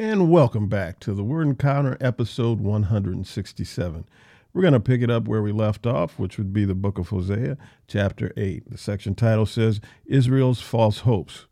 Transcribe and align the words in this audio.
and 0.00 0.30
welcome 0.30 0.66
back 0.66 0.98
to 0.98 1.12
the 1.12 1.22
Word 1.22 1.46
Encounter, 1.46 1.98
episode 2.00 2.58
167. 2.58 4.06
We're 4.54 4.62
going 4.62 4.72
to 4.72 4.80
pick 4.80 5.02
it 5.02 5.10
up 5.10 5.28
where 5.28 5.42
we 5.42 5.52
left 5.52 5.86
off, 5.86 6.18
which 6.18 6.38
would 6.38 6.54
be 6.54 6.64
the 6.64 6.74
book 6.74 6.96
of 6.96 7.10
Hosea, 7.10 7.58
chapter 7.86 8.32
8. 8.34 8.70
The 8.70 8.78
section 8.78 9.14
title 9.14 9.44
says, 9.44 9.78
Israel's 10.06 10.62
False 10.62 11.00
Hopes. 11.00 11.44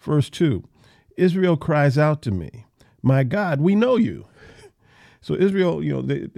Verse 0.00 0.30
2 0.30 0.64
Israel 1.18 1.58
cries 1.58 1.98
out 1.98 2.22
to 2.22 2.30
me, 2.30 2.64
My 3.02 3.22
God, 3.22 3.60
we 3.60 3.74
know 3.74 3.96
you. 3.96 4.26
So 5.22 5.34
Israel, 5.34 5.82
you 5.82 5.92
know, 5.92 6.02
they 6.02 6.28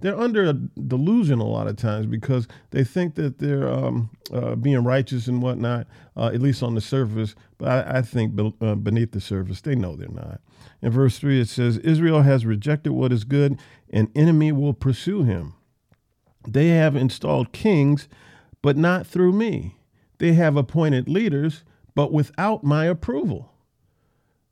they're 0.00 0.18
under 0.18 0.44
a 0.44 0.52
delusion 0.52 1.38
a 1.38 1.46
lot 1.46 1.68
of 1.68 1.76
times 1.76 2.06
because 2.06 2.48
they 2.70 2.82
think 2.82 3.14
that 3.14 3.38
they're 3.38 3.68
um, 3.68 4.10
uh, 4.32 4.56
being 4.56 4.82
righteous 4.82 5.28
and 5.28 5.40
whatnot, 5.40 5.86
uh, 6.16 6.30
at 6.34 6.42
least 6.42 6.62
on 6.62 6.74
the 6.74 6.80
surface. 6.80 7.36
But 7.58 7.68
I, 7.68 7.98
I 7.98 8.02
think 8.02 8.34
be, 8.34 8.52
uh, 8.60 8.74
beneath 8.74 9.12
the 9.12 9.20
surface, 9.20 9.60
they 9.60 9.76
know 9.76 9.94
they're 9.94 10.08
not. 10.08 10.40
In 10.82 10.90
verse 10.90 11.18
three, 11.18 11.40
it 11.40 11.48
says, 11.48 11.78
"Israel 11.78 12.22
has 12.22 12.44
rejected 12.44 12.92
what 12.92 13.12
is 13.12 13.22
good; 13.22 13.58
an 13.90 14.10
enemy 14.16 14.50
will 14.50 14.74
pursue 14.74 15.22
him. 15.22 15.54
They 16.46 16.68
have 16.70 16.96
installed 16.96 17.52
kings, 17.52 18.08
but 18.62 18.76
not 18.76 19.06
through 19.06 19.32
me. 19.32 19.76
They 20.18 20.32
have 20.32 20.56
appointed 20.56 21.08
leaders, 21.08 21.62
but 21.94 22.12
without 22.12 22.64
my 22.64 22.86
approval." 22.86 23.52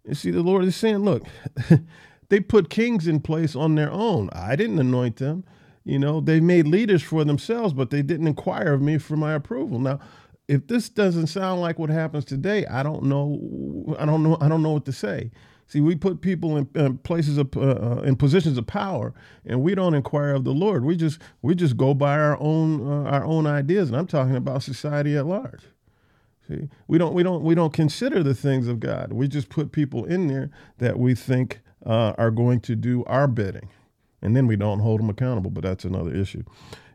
You 0.06 0.14
see, 0.14 0.30
the 0.30 0.42
Lord 0.42 0.64
is 0.64 0.76
saying, 0.76 0.98
"Look." 0.98 1.24
They 2.28 2.40
put 2.40 2.70
kings 2.70 3.06
in 3.06 3.20
place 3.20 3.54
on 3.54 3.74
their 3.74 3.90
own. 3.90 4.30
I 4.32 4.56
didn't 4.56 4.78
anoint 4.78 5.16
them. 5.16 5.44
You 5.84 5.98
know, 5.98 6.20
they 6.20 6.40
made 6.40 6.66
leaders 6.66 7.02
for 7.02 7.24
themselves, 7.24 7.74
but 7.74 7.90
they 7.90 8.02
didn't 8.02 8.26
inquire 8.26 8.72
of 8.72 8.80
me 8.80 8.98
for 8.98 9.16
my 9.16 9.34
approval. 9.34 9.78
Now, 9.78 9.98
if 10.48 10.66
this 10.66 10.88
doesn't 10.88 11.28
sound 11.28 11.60
like 11.60 11.78
what 11.78 11.90
happens 11.90 12.24
today, 12.24 12.66
I 12.66 12.82
don't 12.82 13.04
know. 13.04 13.96
I 13.98 14.04
don't 14.04 14.22
know. 14.22 14.36
I 14.40 14.48
don't 14.48 14.62
know 14.62 14.72
what 14.72 14.84
to 14.86 14.92
say. 14.92 15.30
See, 15.66 15.80
we 15.80 15.94
put 15.96 16.20
people 16.20 16.56
in, 16.56 16.68
in 16.74 16.98
places 16.98 17.38
of 17.38 17.56
uh, 17.56 17.60
uh 17.60 18.02
in 18.04 18.16
positions 18.16 18.58
of 18.58 18.66
power, 18.66 19.14
and 19.46 19.62
we 19.62 19.74
don't 19.74 19.94
inquire 19.94 20.34
of 20.34 20.44
the 20.44 20.52
Lord. 20.52 20.84
We 20.84 20.96
just 20.96 21.20
we 21.40 21.54
just 21.54 21.76
go 21.76 21.94
by 21.94 22.18
our 22.18 22.38
own 22.40 22.86
uh, 22.86 23.08
our 23.10 23.24
own 23.24 23.46
ideas, 23.46 23.88
and 23.88 23.96
I'm 23.96 24.06
talking 24.06 24.36
about 24.36 24.62
society 24.62 25.16
at 25.16 25.26
large. 25.26 25.62
See, 26.48 26.68
we 26.88 26.98
don't 26.98 27.14
we 27.14 27.22
don't 27.22 27.42
we 27.42 27.54
don't 27.54 27.72
consider 27.72 28.22
the 28.22 28.34
things 28.34 28.68
of 28.68 28.80
God. 28.80 29.12
We 29.12 29.28
just 29.28 29.48
put 29.48 29.72
people 29.72 30.04
in 30.04 30.26
there 30.26 30.50
that 30.78 30.98
we 30.98 31.14
think 31.14 31.60
uh, 31.84 32.14
are 32.18 32.30
going 32.30 32.60
to 32.60 32.76
do 32.76 33.04
our 33.04 33.26
bidding. 33.26 33.68
And 34.20 34.36
then 34.36 34.46
we 34.46 34.56
don't 34.56 34.80
hold 34.80 35.00
them 35.00 35.10
accountable, 35.10 35.50
but 35.50 35.64
that's 35.64 35.84
another 35.84 36.14
issue. 36.14 36.44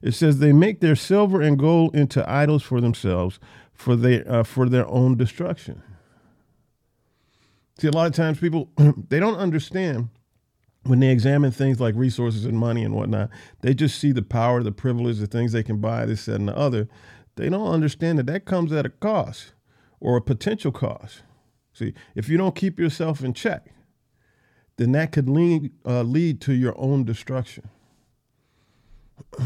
It 0.01 0.13
says 0.13 0.39
they 0.39 0.53
make 0.53 0.79
their 0.79 0.95
silver 0.95 1.41
and 1.41 1.59
gold 1.59 1.95
into 1.95 2.27
idols 2.29 2.63
for 2.63 2.79
themselves, 2.79 3.39
for 3.73 3.95
they 3.95 4.23
uh, 4.23 4.43
for 4.43 4.69
their 4.69 4.87
own 4.87 5.17
destruction. 5.17 5.81
See, 7.79 7.87
a 7.87 7.91
lot 7.91 8.07
of 8.07 8.13
times 8.13 8.39
people 8.39 8.69
they 9.09 9.19
don't 9.19 9.37
understand 9.37 10.09
when 10.83 10.99
they 10.99 11.09
examine 11.09 11.51
things 11.51 11.79
like 11.79 11.95
resources 11.95 12.45
and 12.45 12.57
money 12.57 12.83
and 12.83 12.95
whatnot. 12.95 13.29
They 13.61 13.73
just 13.73 13.99
see 13.99 14.11
the 14.13 14.21
power, 14.21 14.63
the 14.63 14.71
privilege, 14.71 15.19
the 15.19 15.27
things 15.27 15.51
they 15.51 15.63
can 15.63 15.79
buy, 15.81 16.05
this, 16.05 16.25
that, 16.25 16.35
and 16.35 16.47
the 16.47 16.57
other. 16.57 16.87
They 17.35 17.49
don't 17.49 17.67
understand 17.67 18.19
that 18.19 18.25
that 18.27 18.45
comes 18.45 18.71
at 18.71 18.85
a 18.85 18.89
cost 18.89 19.51
or 19.99 20.17
a 20.17 20.21
potential 20.21 20.71
cost. 20.71 21.23
See, 21.73 21.93
if 22.15 22.29
you 22.29 22.37
don't 22.37 22.55
keep 22.55 22.79
yourself 22.79 23.23
in 23.23 23.33
check, 23.33 23.67
then 24.77 24.91
that 24.91 25.11
could 25.11 25.27
lead, 25.27 25.71
uh, 25.85 26.03
lead 26.03 26.39
to 26.41 26.53
your 26.53 26.75
own 26.77 27.03
destruction. 27.03 27.69
so 29.37 29.45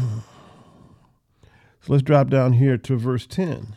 let's 1.88 2.02
drop 2.02 2.28
down 2.28 2.54
here 2.54 2.76
to 2.76 2.96
verse 2.96 3.26
10. 3.26 3.74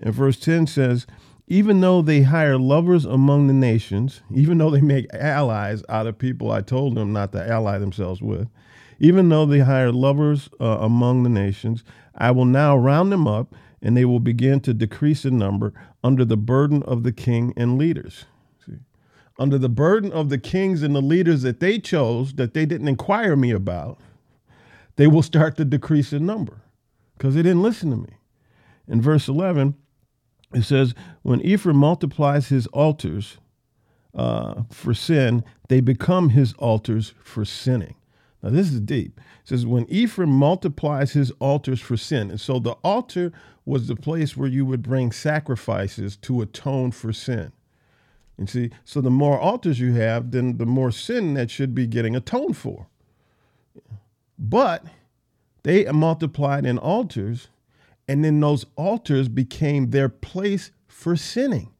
And 0.00 0.14
verse 0.14 0.38
10 0.40 0.66
says, 0.66 1.06
Even 1.46 1.80
though 1.80 2.00
they 2.00 2.22
hire 2.22 2.58
lovers 2.58 3.04
among 3.04 3.46
the 3.46 3.52
nations, 3.52 4.22
even 4.34 4.58
though 4.58 4.70
they 4.70 4.80
make 4.80 5.12
allies 5.12 5.82
out 5.88 6.06
of 6.06 6.18
people 6.18 6.50
I 6.50 6.62
told 6.62 6.94
them 6.94 7.12
not 7.12 7.32
to 7.32 7.46
ally 7.46 7.78
themselves 7.78 8.22
with, 8.22 8.48
even 8.98 9.28
though 9.28 9.44
they 9.44 9.60
hire 9.60 9.92
lovers 9.92 10.48
uh, 10.60 10.78
among 10.80 11.22
the 11.22 11.28
nations, 11.28 11.84
I 12.14 12.30
will 12.30 12.46
now 12.46 12.76
round 12.76 13.12
them 13.12 13.28
up, 13.28 13.54
and 13.82 13.96
they 13.96 14.04
will 14.04 14.18
begin 14.18 14.60
to 14.60 14.74
decrease 14.74 15.24
in 15.24 15.38
number 15.38 15.72
under 16.02 16.24
the 16.24 16.36
burden 16.36 16.82
of 16.84 17.02
the 17.02 17.12
king 17.12 17.52
and 17.56 17.78
leaders 17.78 18.24
under 19.38 19.58
the 19.58 19.68
burden 19.68 20.12
of 20.12 20.28
the 20.28 20.38
kings 20.38 20.82
and 20.82 20.94
the 20.94 21.00
leaders 21.00 21.42
that 21.42 21.60
they 21.60 21.78
chose 21.78 22.34
that 22.34 22.54
they 22.54 22.66
didn't 22.66 22.88
inquire 22.88 23.36
me 23.36 23.50
about, 23.50 24.00
they 24.96 25.06
will 25.06 25.22
start 25.22 25.56
to 25.56 25.64
decrease 25.64 26.12
in 26.12 26.26
number 26.26 26.62
because 27.16 27.34
they 27.34 27.42
didn't 27.42 27.62
listen 27.62 27.90
to 27.90 27.96
me. 27.96 28.18
In 28.88 29.00
verse 29.00 29.28
11, 29.28 29.74
it 30.54 30.62
says, 30.62 30.94
When 31.22 31.40
Ephraim 31.42 31.76
multiplies 31.76 32.48
his 32.48 32.66
altars 32.68 33.38
uh, 34.14 34.62
for 34.70 34.94
sin, 34.94 35.44
they 35.68 35.80
become 35.80 36.30
his 36.30 36.54
altars 36.54 37.14
for 37.22 37.44
sinning. 37.44 37.94
Now, 38.42 38.50
this 38.50 38.72
is 38.72 38.80
deep. 38.80 39.20
It 39.42 39.48
says, 39.48 39.66
When 39.66 39.86
Ephraim 39.88 40.30
multiplies 40.30 41.12
his 41.12 41.30
altars 41.32 41.80
for 41.80 41.96
sin, 41.96 42.30
and 42.30 42.40
so 42.40 42.58
the 42.58 42.76
altar 42.84 43.32
was 43.64 43.86
the 43.86 43.96
place 43.96 44.36
where 44.36 44.48
you 44.48 44.64
would 44.64 44.82
bring 44.82 45.12
sacrifices 45.12 46.16
to 46.16 46.40
atone 46.40 46.90
for 46.90 47.12
sin. 47.12 47.52
You 48.38 48.46
see, 48.46 48.70
so 48.84 49.00
the 49.00 49.10
more 49.10 49.38
altars 49.38 49.80
you 49.80 49.94
have, 49.94 50.30
then 50.30 50.58
the 50.58 50.66
more 50.66 50.92
sin 50.92 51.34
that 51.34 51.50
should 51.50 51.74
be 51.74 51.86
getting 51.86 52.14
atoned 52.14 52.56
for. 52.56 52.86
But 54.38 54.84
they 55.64 55.84
multiplied 55.86 56.64
in 56.64 56.78
altars, 56.78 57.48
and 58.06 58.24
then 58.24 58.38
those 58.38 58.64
altars 58.76 59.28
became 59.28 59.90
their 59.90 60.08
place 60.08 60.70
for 60.86 61.16
sinning 61.16 61.72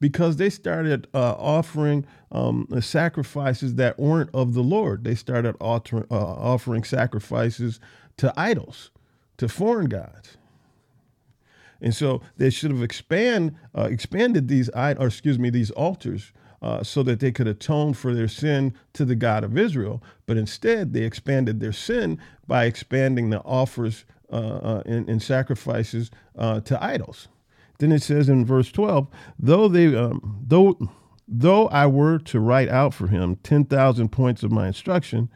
because 0.00 0.36
they 0.36 0.50
started 0.50 1.06
uh, 1.14 1.34
offering 1.38 2.04
um, 2.30 2.66
sacrifices 2.80 3.76
that 3.76 3.98
weren't 3.98 4.30
of 4.34 4.52
the 4.52 4.62
Lord. 4.62 5.04
They 5.04 5.14
started 5.14 5.56
alter, 5.60 6.06
uh, 6.10 6.14
offering 6.14 6.84
sacrifices 6.84 7.80
to 8.18 8.34
idols, 8.36 8.90
to 9.38 9.48
foreign 9.48 9.86
gods. 9.88 10.36
And 11.82 11.94
so 11.94 12.22
they 12.38 12.48
should 12.48 12.70
have 12.70 12.82
expand, 12.82 13.56
uh, 13.76 13.88
expanded 13.90 14.48
these, 14.48 14.70
or 14.70 15.06
excuse 15.06 15.38
me, 15.38 15.50
these 15.50 15.72
altars 15.72 16.32
uh, 16.62 16.82
so 16.84 17.02
that 17.02 17.18
they 17.18 17.32
could 17.32 17.48
atone 17.48 17.92
for 17.92 18.14
their 18.14 18.28
sin 18.28 18.72
to 18.92 19.04
the 19.04 19.16
God 19.16 19.42
of 19.42 19.58
Israel. 19.58 20.02
But 20.26 20.36
instead, 20.36 20.92
they 20.92 21.02
expanded 21.02 21.58
their 21.58 21.72
sin 21.72 22.20
by 22.46 22.64
expanding 22.64 23.30
the 23.30 23.40
offers 23.40 24.04
uh, 24.32 24.36
uh 24.36 24.82
and, 24.86 25.10
and, 25.10 25.22
sacrifices 25.22 26.10
uh, 26.38 26.60
to 26.60 26.82
idols. 26.82 27.28
Then 27.78 27.92
it 27.92 28.02
says 28.02 28.30
in 28.30 28.46
verse 28.46 28.72
12, 28.72 29.08
though 29.38 29.68
they, 29.68 29.94
um, 29.94 30.42
though, 30.46 30.78
though 31.28 31.66
I 31.68 31.86
were 31.86 32.18
to 32.18 32.40
write 32.40 32.70
out 32.70 32.94
for 32.94 33.08
him 33.08 33.36
10,000 33.42 34.08
points 34.08 34.42
of 34.42 34.50
my 34.50 34.68
instruction, 34.68 35.28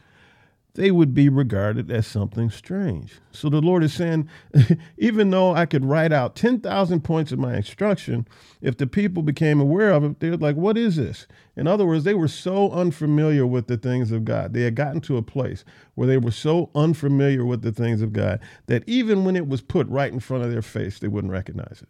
they 0.77 0.91
would 0.91 1.13
be 1.13 1.29
regarded 1.29 1.91
as 1.91 2.07
something 2.07 2.51
strange. 2.51 3.15
So 3.33 3.49
the 3.49 3.61
Lord 3.61 3.83
is 3.83 3.93
saying, 3.93 4.29
even 4.99 5.31
though 5.31 5.55
I 5.55 5.67
could 5.67 5.85
write 5.85 6.13
out 6.13 6.37
10,000 6.37 7.03
points 7.03 7.33
of 7.33 7.39
my 7.39 7.57
instruction, 7.57 8.29
if 8.61 8.77
the 8.77 8.87
people 8.87 9.23
became 9.23 9.61
aware 9.61 9.91
of 9.91 10.05
it, 10.05 10.21
they're 10.21 10.37
like, 10.37 10.57
what 10.57 10.79
is 10.79 10.97
this? 10.97 11.27
In 11.57 11.67
other 11.67 11.87
words, 11.87 12.05
they 12.05 12.15
were 12.15 12.29
so 12.29 12.71
unfamiliar 12.71 13.47
with 13.47 13.67
the 13.67 13.77
things 13.77 14.13
of 14.13 14.25
God. 14.25 14.53
They 14.53 14.63
had 14.63 14.75
gotten 14.75 15.01
to 15.03 15.17
a 15.17 15.23
place 15.23 15.65
where 15.95 16.07
they 16.07 16.19
were 16.19 16.31
so 16.31 16.71
unfamiliar 16.75 17.45
with 17.45 17.63
the 17.63 17.73
things 17.73 18.03
of 18.03 18.13
God 18.13 18.41
that 18.67 18.85
even 18.87 19.25
when 19.25 19.37
it 19.37 19.49
was 19.49 19.63
put 19.63 19.89
right 19.89 20.13
in 20.13 20.21
front 20.21 20.45
of 20.45 20.51
their 20.51 20.63
face, 20.63 20.99
they 20.99 21.09
wouldn't 21.09 21.33
recognize 21.33 21.83
it 21.83 21.89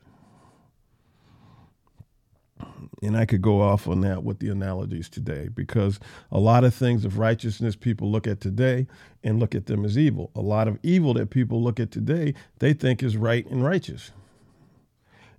and 3.02 3.16
I 3.16 3.26
could 3.26 3.42
go 3.42 3.60
off 3.60 3.86
on 3.86 4.00
that 4.02 4.24
with 4.24 4.38
the 4.38 4.48
analogies 4.48 5.08
today 5.08 5.48
because 5.48 6.00
a 6.32 6.38
lot 6.38 6.64
of 6.64 6.74
things 6.74 7.04
of 7.04 7.18
righteousness 7.18 7.76
people 7.76 8.10
look 8.10 8.26
at 8.26 8.40
today 8.40 8.86
and 9.22 9.38
look 9.38 9.54
at 9.54 9.66
them 9.66 9.84
as 9.84 9.98
evil. 9.98 10.30
A 10.34 10.40
lot 10.40 10.66
of 10.66 10.78
evil 10.82 11.14
that 11.14 11.30
people 11.30 11.62
look 11.62 11.78
at 11.78 11.90
today, 11.90 12.34
they 12.58 12.72
think 12.72 13.02
is 13.02 13.16
right 13.16 13.46
and 13.50 13.64
righteous. 13.64 14.12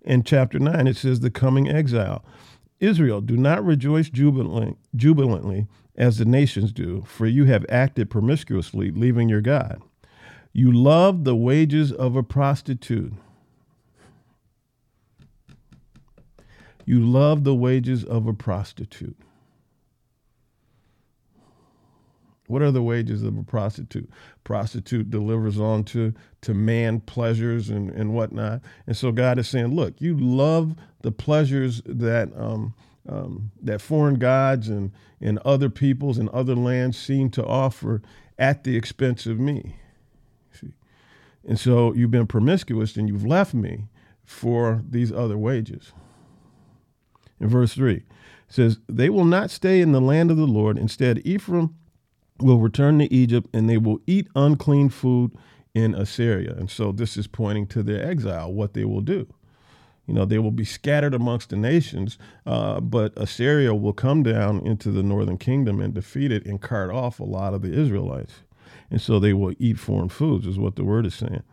In 0.01 0.23
chapter 0.23 0.59
9, 0.59 0.87
it 0.87 0.97
says, 0.97 1.19
The 1.19 1.31
coming 1.31 1.67
exile. 1.67 2.23
Israel, 2.79 3.21
do 3.21 3.35
not 3.35 3.65
rejoice 3.65 4.09
jubilantly, 4.09 4.75
jubilantly 4.95 5.67
as 5.95 6.19
the 6.19 6.25
nations 6.25 6.71
do, 6.71 7.03
for 7.07 7.25
you 7.25 7.45
have 7.45 7.65
acted 7.69 8.09
promiscuously, 8.09 8.91
leaving 8.91 9.29
your 9.29 9.41
God. 9.41 9.81
You 10.53 10.71
love 10.71 11.23
the 11.23 11.35
wages 11.35 11.91
of 11.91 12.15
a 12.15 12.23
prostitute 12.23 13.13
You 16.87 17.01
love 17.01 17.43
the 17.43 17.53
wages 17.53 18.05
of 18.05 18.27
a 18.27 18.33
prostitute. 18.33 19.17
What 22.47 22.61
are 22.61 22.71
the 22.71 22.81
wages 22.81 23.23
of 23.23 23.37
a 23.37 23.43
prostitute? 23.43 24.09
Prostitute 24.45 25.09
delivers 25.09 25.59
on 25.59 25.83
to, 25.83 26.13
to 26.41 26.53
man 26.53 27.01
pleasures 27.01 27.69
and, 27.69 27.89
and 27.89 28.13
whatnot. 28.13 28.61
And 28.87 28.95
so 28.95 29.11
God 29.11 29.37
is 29.37 29.49
saying, 29.49 29.75
look, 29.75 29.99
you 29.99 30.17
love 30.17 30.75
the 31.01 31.11
pleasures 31.11 31.81
that 31.85 32.29
um, 32.37 32.73
um, 33.09 33.51
that 33.61 33.81
foreign 33.81 34.15
gods 34.15 34.69
and, 34.69 34.91
and 35.21 35.39
other 35.39 35.69
peoples 35.69 36.17
and 36.17 36.29
other 36.29 36.55
lands 36.55 36.97
seem 36.97 37.29
to 37.31 37.45
offer 37.45 38.01
at 38.37 38.63
the 38.63 38.75
expense 38.75 39.25
of 39.25 39.39
me. 39.39 39.75
See? 40.51 40.73
And 41.45 41.59
so 41.59 41.93
you've 41.93 42.11
been 42.11 42.27
promiscuous 42.27 42.95
and 42.95 43.07
you've 43.07 43.25
left 43.25 43.53
me 43.53 43.87
for 44.25 44.83
these 44.89 45.11
other 45.11 45.37
wages. 45.37 45.93
In 47.39 47.49
verse 47.49 47.73
3, 47.73 48.03
says, 48.47 48.79
They 48.87 49.09
will 49.09 49.25
not 49.25 49.51
stay 49.51 49.81
in 49.81 49.91
the 49.91 50.01
land 50.01 50.31
of 50.31 50.37
the 50.37 50.47
Lord. 50.47 50.77
Instead, 50.77 51.21
Ephraim 51.25 51.75
will 52.39 52.59
return 52.59 52.99
to 52.99 53.13
Egypt 53.13 53.49
and 53.53 53.69
they 53.69 53.77
will 53.77 53.99
eat 54.07 54.27
unclean 54.35 54.89
food 54.89 55.31
in 55.73 55.93
Assyria. 55.93 56.53
And 56.57 56.69
so 56.69 56.91
this 56.91 57.17
is 57.17 57.27
pointing 57.27 57.67
to 57.67 57.83
their 57.83 58.03
exile, 58.03 58.51
what 58.51 58.73
they 58.73 58.85
will 58.85 59.01
do. 59.01 59.27
You 60.07 60.13
know, 60.13 60.25
they 60.25 60.39
will 60.39 60.51
be 60.51 60.63
scattered 60.63 61.13
amongst 61.13 61.49
the 61.49 61.57
nations, 61.57 62.17
uh, 62.45 62.79
but 62.79 63.11
Assyria 63.17 63.75
will 63.75 63.93
come 63.93 64.23
down 64.23 64.65
into 64.65 64.89
the 64.89 65.03
northern 65.03 65.37
kingdom 65.37 65.81
and 65.81 65.93
defeat 65.93 66.31
it 66.31 66.45
and 66.45 66.61
cart 66.61 66.89
off 66.89 67.19
a 67.19 67.25
lot 67.25 67.53
of 67.53 67.61
the 67.61 67.73
Israelites. 67.73 68.35
And 68.89 69.01
so 69.01 69.19
they 69.19 69.33
will 69.33 69.53
eat 69.59 69.77
foreign 69.77 70.07
foods, 70.07 70.47
is 70.47 70.57
what 70.57 70.77
the 70.77 70.85
word 70.85 71.05
is 71.05 71.15
saying. 71.15 71.43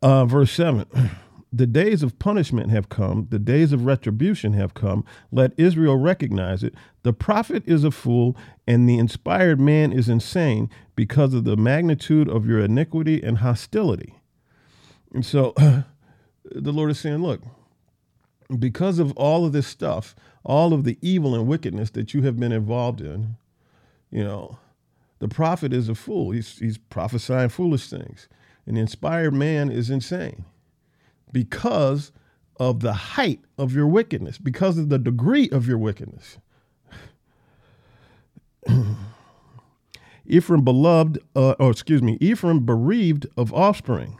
Uh, 0.00 0.26
verse 0.26 0.52
7 0.52 0.86
The 1.52 1.66
days 1.66 2.02
of 2.02 2.18
punishment 2.18 2.70
have 2.70 2.90
come, 2.90 3.26
the 3.30 3.38
days 3.38 3.72
of 3.72 3.86
retribution 3.86 4.52
have 4.52 4.74
come. 4.74 5.04
Let 5.32 5.52
Israel 5.56 5.96
recognize 5.96 6.62
it. 6.62 6.74
The 7.04 7.14
prophet 7.14 7.62
is 7.66 7.84
a 7.84 7.90
fool, 7.90 8.36
and 8.66 8.86
the 8.86 8.98
inspired 8.98 9.58
man 9.58 9.90
is 9.90 10.10
insane 10.10 10.68
because 10.94 11.32
of 11.32 11.44
the 11.44 11.56
magnitude 11.56 12.28
of 12.28 12.46
your 12.46 12.60
iniquity 12.60 13.22
and 13.22 13.38
hostility. 13.38 14.16
And 15.14 15.24
so 15.24 15.54
the 16.44 16.72
Lord 16.72 16.90
is 16.90 17.00
saying, 17.00 17.22
Look, 17.22 17.40
because 18.58 18.98
of 18.98 19.12
all 19.12 19.46
of 19.46 19.52
this 19.52 19.66
stuff, 19.66 20.14
all 20.44 20.74
of 20.74 20.84
the 20.84 20.98
evil 21.00 21.34
and 21.34 21.46
wickedness 21.46 21.90
that 21.90 22.12
you 22.12 22.22
have 22.22 22.38
been 22.38 22.52
involved 22.52 23.00
in, 23.00 23.36
you 24.10 24.22
know, 24.22 24.58
the 25.18 25.28
prophet 25.28 25.72
is 25.72 25.88
a 25.88 25.94
fool. 25.94 26.30
He's, 26.30 26.58
he's 26.58 26.76
prophesying 26.76 27.48
foolish 27.48 27.88
things. 27.88 28.28
An 28.66 28.76
inspired 28.76 29.32
man 29.32 29.70
is 29.70 29.88
insane 29.88 30.44
because 31.32 32.12
of 32.58 32.80
the 32.80 32.92
height 32.92 33.40
of 33.56 33.74
your 33.74 33.86
wickedness, 33.86 34.38
because 34.38 34.78
of 34.78 34.88
the 34.88 34.98
degree 34.98 35.48
of 35.50 35.66
your 35.66 35.78
wickedness. 35.78 36.38
Ephraim 40.26 40.62
beloved, 40.62 41.18
uh, 41.34 41.52
or 41.58 41.70
excuse 41.70 42.02
me, 42.02 42.18
Ephraim 42.20 42.64
bereaved 42.66 43.26
of 43.36 43.52
offspring. 43.54 44.18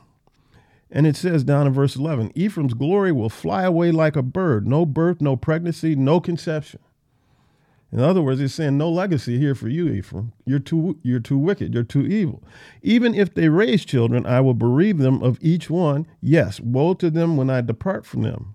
And 0.90 1.06
it 1.06 1.16
says 1.16 1.44
down 1.44 1.66
in 1.66 1.72
verse 1.74 1.96
11 1.96 2.32
Ephraim's 2.34 2.74
glory 2.74 3.12
will 3.12 3.28
fly 3.28 3.64
away 3.64 3.90
like 3.90 4.16
a 4.16 4.22
bird, 4.22 4.66
no 4.66 4.86
birth, 4.86 5.20
no 5.20 5.36
pregnancy, 5.36 5.94
no 5.94 6.20
conception. 6.20 6.80
In 7.90 8.00
other 8.00 8.20
words, 8.20 8.40
he's 8.40 8.54
saying 8.54 8.76
no 8.76 8.90
legacy 8.90 9.38
here 9.38 9.54
for 9.54 9.68
you, 9.68 9.88
Ephraim. 9.88 10.32
You're 10.44 10.58
too, 10.58 10.98
you're 11.02 11.20
too 11.20 11.38
wicked. 11.38 11.72
You're 11.72 11.84
too 11.84 12.06
evil. 12.06 12.42
Even 12.82 13.14
if 13.14 13.32
they 13.32 13.48
raise 13.48 13.84
children, 13.84 14.26
I 14.26 14.40
will 14.42 14.54
bereave 14.54 14.98
them 14.98 15.22
of 15.22 15.38
each 15.40 15.70
one. 15.70 16.06
Yes, 16.20 16.60
woe 16.60 16.92
to 16.94 17.10
them 17.10 17.36
when 17.38 17.48
I 17.48 17.62
depart 17.62 18.04
from 18.04 18.22
them. 18.22 18.54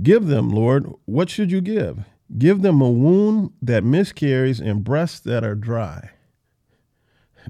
Give 0.00 0.26
them, 0.26 0.48
Lord, 0.50 0.86
what 1.06 1.28
should 1.28 1.50
you 1.50 1.60
give? 1.60 2.04
Give 2.38 2.62
them 2.62 2.80
a 2.80 2.90
womb 2.90 3.52
that 3.60 3.84
miscarries 3.84 4.60
and 4.60 4.84
breasts 4.84 5.20
that 5.20 5.44
are 5.44 5.56
dry. 5.56 6.10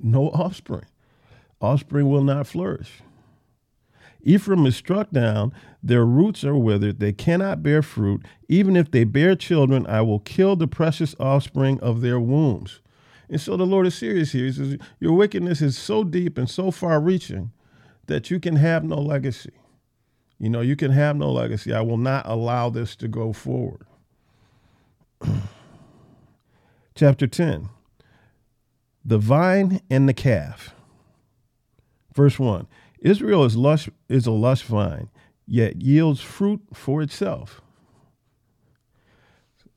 No 0.02 0.30
offspring. 0.30 0.86
Offspring 1.60 2.08
will 2.08 2.24
not 2.24 2.46
flourish. 2.46 3.02
Ephraim 4.22 4.66
is 4.66 4.76
struck 4.76 5.10
down, 5.10 5.52
their 5.82 6.04
roots 6.04 6.44
are 6.44 6.56
withered, 6.56 7.00
they 7.00 7.12
cannot 7.12 7.62
bear 7.62 7.82
fruit. 7.82 8.24
Even 8.48 8.76
if 8.76 8.90
they 8.90 9.04
bear 9.04 9.34
children, 9.34 9.86
I 9.86 10.00
will 10.02 10.20
kill 10.20 10.54
the 10.54 10.68
precious 10.68 11.14
offspring 11.18 11.80
of 11.80 12.00
their 12.00 12.20
wombs. 12.20 12.80
And 13.28 13.40
so 13.40 13.56
the 13.56 13.66
Lord 13.66 13.86
is 13.86 13.94
serious 13.94 14.32
here. 14.32 14.44
He 14.44 14.52
says, 14.52 14.76
Your 15.00 15.14
wickedness 15.14 15.60
is 15.60 15.76
so 15.76 16.04
deep 16.04 16.38
and 16.38 16.48
so 16.48 16.70
far 16.70 17.00
reaching 17.00 17.50
that 18.06 18.30
you 18.30 18.38
can 18.38 18.56
have 18.56 18.84
no 18.84 18.96
legacy. 18.96 19.52
You 20.38 20.50
know, 20.50 20.60
you 20.60 20.76
can 20.76 20.90
have 20.90 21.16
no 21.16 21.30
legacy. 21.32 21.72
I 21.72 21.80
will 21.80 21.96
not 21.96 22.26
allow 22.26 22.68
this 22.68 22.94
to 22.96 23.08
go 23.08 23.32
forward. 23.32 23.86
Chapter 26.94 27.26
10 27.26 27.70
The 29.04 29.18
vine 29.18 29.80
and 29.88 30.08
the 30.08 30.14
calf. 30.14 30.74
Verse 32.14 32.38
1 32.38 32.66
Israel 33.02 33.44
is, 33.44 33.56
lush, 33.56 33.88
is 34.08 34.26
a 34.26 34.30
lush 34.30 34.62
vine, 34.62 35.10
yet 35.46 35.82
yields 35.82 36.20
fruit 36.20 36.60
for 36.72 37.02
itself. 37.02 37.60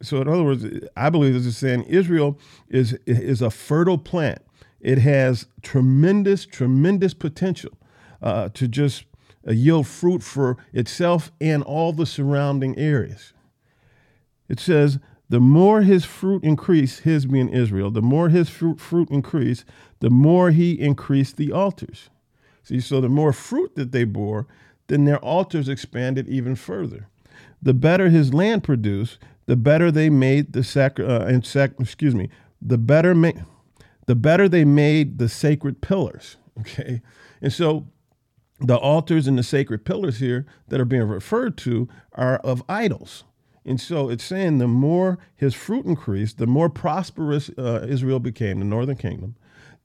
So, 0.01 0.22
in 0.22 0.27
other 0.27 0.44
words, 0.44 0.66
I 0.95 1.10
believe 1.10 1.33
this 1.33 1.45
is 1.45 1.57
saying 1.57 1.83
Israel 1.83 2.39
is, 2.69 2.94
is 3.06 3.42
a 3.42 3.50
fertile 3.50 3.98
plant. 3.98 4.39
It 4.80 5.00
has 5.00 5.48
tremendous, 5.63 6.45
tremendous 6.45 7.13
potential 7.13 7.72
uh, 8.22 8.50
to 8.54 8.68
just 8.68 9.06
uh, 9.48 9.51
yield 9.51 9.88
fruit 9.88 10.21
for 10.21 10.57
itself 10.74 11.31
and 11.42 11.63
all 11.63 11.92
the 11.92 12.06
surrounding 12.06 12.78
areas. 12.78 13.33
It 14.48 14.60
says, 14.60 15.00
the 15.28 15.39
more 15.39 15.81
his 15.81 16.06
fruit 16.06 16.44
increased, 16.44 17.00
his 17.00 17.25
being 17.25 17.50
Israel, 17.50 17.89
the 17.89 18.01
more 18.01 18.30
his 18.30 18.50
fruit, 18.50 18.80
fruit 18.80 19.10
increased, 19.10 19.66
the 20.00 20.12
more 20.12 20.51
he 20.51 20.80
increased 20.80 21.38
the 21.38 21.51
altars. 21.51 22.12
See, 22.65 22.81
so 22.81 23.00
the 23.00 23.09
more 23.09 23.31
fruit 23.31 23.75
that 23.75 23.91
they 23.91 24.03
bore, 24.03 24.47
then 24.88 25.06
their 25.06 25.19
altars 25.19 25.69
expanded 25.69 26.27
even 26.27 26.56
further. 26.56 27.07
The 27.62 27.75
better 27.75 28.09
his 28.09 28.33
land 28.33 28.63
produced, 28.63 29.19
the 29.45 29.56
better 29.56 29.91
they 29.91 30.09
made 30.09 30.53
the 30.53 30.63
sac, 30.63 31.00
uh, 31.00 31.41
sac 31.41 31.71
excuse 31.79 32.15
me, 32.15 32.29
the 32.62 32.79
better 32.79 33.13
ma- 33.13 33.31
the 34.07 34.15
better 34.15 34.50
they 34.50 34.65
made 34.65 35.19
the 35.19 35.29
sacred 35.29 35.81
pillars. 35.81 36.38
Okay, 36.57 37.01
and 37.41 37.51
so 37.51 37.89
the 38.62 38.77
altars 38.77 39.27
and 39.27 39.38
the 39.38 39.44
sacred 39.44 39.83
pillars 39.83 40.19
here 40.19 40.45
that 40.69 40.79
are 40.79 40.85
being 40.85 41.03
referred 41.03 41.57
to 41.57 41.89
are 42.13 42.38
of 42.38 42.63
idols. 42.69 43.25
And 43.65 43.81
so 43.81 44.09
it's 44.09 44.23
saying 44.23 44.59
the 44.59 44.68
more 44.69 45.19
his 45.35 45.53
fruit 45.53 45.85
increased, 45.85 46.38
the 46.38 46.47
more 46.47 46.69
prosperous 46.69 47.50
uh, 47.57 47.85
Israel 47.89 48.19
became, 48.19 48.59
the 48.59 48.65
northern 48.65 48.95
kingdom, 48.95 49.35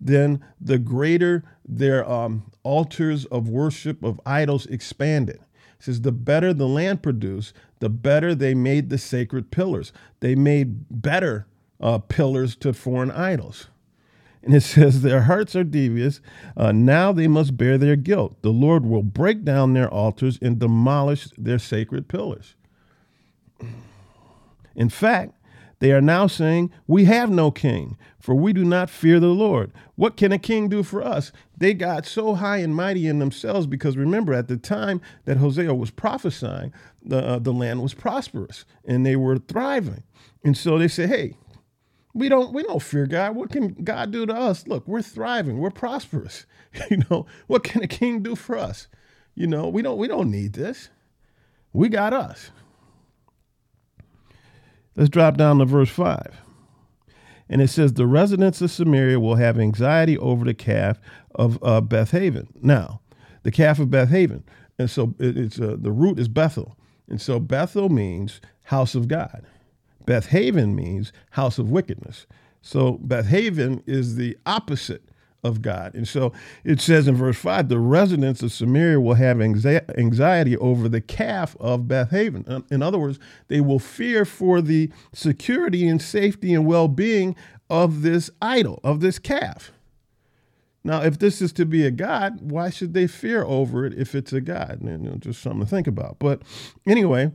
then 0.01 0.43
the 0.61 0.79
greater 0.79 1.45
their 1.67 2.09
um, 2.11 2.51
altars 2.63 3.25
of 3.27 3.49
worship 3.49 4.03
of 4.03 4.21
idols 4.25 4.67
expanded. 4.67 5.37
It 5.79 5.85
says, 5.85 6.01
the 6.03 6.13
better 6.13 6.53
the 6.53 6.69
land 6.69 7.03
produced, 7.03 7.55
the 7.79 7.89
better 7.89 8.35
they 8.35 8.55
made 8.55 8.91
the 8.91 8.99
sacred 8.99 9.51
pillars. 9.51 9.93
They 10.21 10.35
made 10.35 10.85
better 10.91 11.47
uh, 11.81 11.99
pillars 11.99 12.57
to 12.57 12.73
foreign 12.73 13.11
idols. 13.11 13.69
And 14.43 14.55
it 14.55 14.61
says, 14.63 15.03
Their 15.03 15.23
hearts 15.23 15.55
are 15.57 15.65
devious. 15.65 16.21
Uh, 16.57 16.73
now 16.73 17.13
they 17.13 17.29
must 17.29 17.57
bear 17.57 17.79
their 17.79 17.97
guilt. 17.97 18.43
The 18.43 18.51
Lord 18.51 18.85
will 18.85 19.03
break 19.03 19.45
down 19.45 19.73
their 19.73 19.89
altars 19.89 20.39
and 20.43 20.59
demolish 20.59 21.29
their 21.37 21.59
sacred 21.59 22.09
pillars. 22.09 22.55
In 24.75 24.89
fact, 24.89 25.35
they 25.81 25.93
are 25.93 26.01
now 26.01 26.27
saying, 26.27 26.71
We 26.87 27.07
have 27.07 27.31
no 27.31 27.51
king, 27.51 27.99
for 28.19 28.35
we 28.35 28.53
do 28.53 28.65
not 28.65 28.89
fear 28.89 29.19
the 29.19 29.29
Lord. 29.29 29.73
What 29.97 30.17
can 30.17 30.31
a 30.31 30.39
king 30.39 30.69
do 30.69 30.83
for 30.83 31.03
us? 31.03 31.33
They 31.57 31.75
got 31.75 32.07
so 32.07 32.35
high 32.35 32.59
and 32.59 32.75
mighty 32.77 33.07
in 33.07 33.19
themselves 33.19 33.67
because 33.67 33.97
remember, 33.97 34.33
at 34.33 34.49
the 34.49 34.57
time 34.57 35.01
that 35.25 35.39
Hosea 35.39 35.75
was 35.75 35.91
prophesying, 35.91 36.73
the, 37.03 37.27
uh, 37.27 37.39
the 37.39 37.53
land 37.53 37.83
was 37.83 37.95
prosperous 37.95 38.65
and 38.85 39.05
they 39.05 39.17
were 39.17 39.39
thriving. 39.39 40.05
And 40.45 40.57
so 40.57 40.79
they 40.79 40.89
say, 40.89 41.07
Hey, 41.07 41.35
we 42.13 42.29
don't 42.29 42.53
we 42.53 42.63
don't 42.63 42.83
fear 42.83 43.07
God. 43.07 43.35
What 43.35 43.51
can 43.51 43.69
God 43.85 44.11
do 44.11 44.27
to 44.27 44.35
us? 44.35 44.67
Look, 44.67 44.87
we're 44.87 45.03
thriving, 45.03 45.59
we're 45.59 45.71
prosperous. 45.71 46.45
you 46.91 47.03
know, 47.11 47.27
what 47.47 47.65
can 47.65 47.83
a 47.83 47.89
king 47.89 48.23
do 48.23 48.37
for 48.37 48.59
us? 48.59 48.89
You 49.35 49.47
know, 49.47 49.69
we 49.69 49.81
don't 49.81 49.97
we 49.97 50.09
don't 50.09 50.31
need 50.31 50.53
this. 50.53 50.91
We 51.73 51.89
got 51.89 52.13
us. 52.13 52.51
Let's 54.97 55.11
drop 55.11 55.37
down 55.37 55.59
to 55.59 55.65
verse 55.65 55.91
5. 55.91 56.41
And 57.49 57.61
it 57.61 57.69
says, 57.69 57.95
The 57.95 58.07
residents 58.07 58.61
of 58.61 58.71
Samaria 58.71 59.19
will 59.19 59.37
have 59.37 59.59
anxiety 59.59 60.17
over 60.19 60.45
the 60.45 60.55
calf 60.55 61.01
of 61.35 61.59
uh, 61.63 61.81
Bethaven. 61.81 62.49
Now, 62.63 63.01
the 63.43 63.51
calf 63.51 63.79
of 63.79 63.89
Bethaven. 63.89 64.43
And 64.79 64.91
so 64.91 65.15
it's 65.19 65.61
uh, 65.61 65.77
the 65.79 65.93
root 65.93 66.19
is 66.19 66.29
Bethel. 66.29 66.77
And 67.09 67.21
so 67.21 67.39
Bethel 67.41 67.89
means 67.89 68.41
house 68.65 68.95
of 68.95 69.09
God. 69.09 69.45
Bethaven 70.07 70.75
means 70.75 71.13
house 71.31 71.59
of 71.59 71.71
wickedness. 71.71 72.27
So 72.63 72.99
Bethaven 72.99 73.83
is 73.87 74.17
the 74.17 74.39
opposite 74.47 75.03
of 75.43 75.63
God. 75.63 75.95
And 75.95 76.07
so 76.07 76.33
it 76.65 76.81
says 76.81 77.09
in 77.09 77.15
verse 77.15 77.37
5 77.37 77.69
the 77.69 77.79
residents 77.79 78.43
of 78.43 78.53
Samaria 78.53 79.01
will 79.01 79.15
have 79.15 79.41
anxiety 79.41 80.57
over 80.57 80.89
the 80.89 81.01
calf 81.01 81.57
of 81.59 81.83
Bethaven. 81.83 82.49
Um, 82.49 82.65
in 82.71 82.83
other 82.83 82.99
words, 82.99 83.19
they 83.49 83.61
will 83.61 83.79
fear 83.79 84.25
for 84.25 84.61
the 84.61 84.91
security 85.13 85.89
and 85.89 86.01
safety 86.01 86.55
and 86.55 86.67
well 86.67 86.89
being 86.89 87.37
of 87.69 88.03
this 88.03 88.31
idol, 88.43 88.81
of 88.83 89.01
this 89.01 89.19
calf. 89.19 89.73
Now, 90.83 91.03
if 91.03 91.19
this 91.19 91.43
is 91.43 91.53
to 91.55 91.67
be 91.67 91.85
a 91.85 91.91
God, 91.91 92.41
why 92.41 92.71
should 92.71 92.95
they 92.95 93.07
fear 93.07 93.45
over 93.45 93.85
it 93.85 93.93
if 93.95 94.15
it's 94.15 94.33
a 94.33 94.41
God? 94.41 94.81
You 94.83 94.97
know, 94.97 95.17
just 95.19 95.43
something 95.43 95.61
to 95.61 95.67
think 95.67 95.87
about. 95.87 96.19
But 96.19 96.43
anyway, 96.87 97.33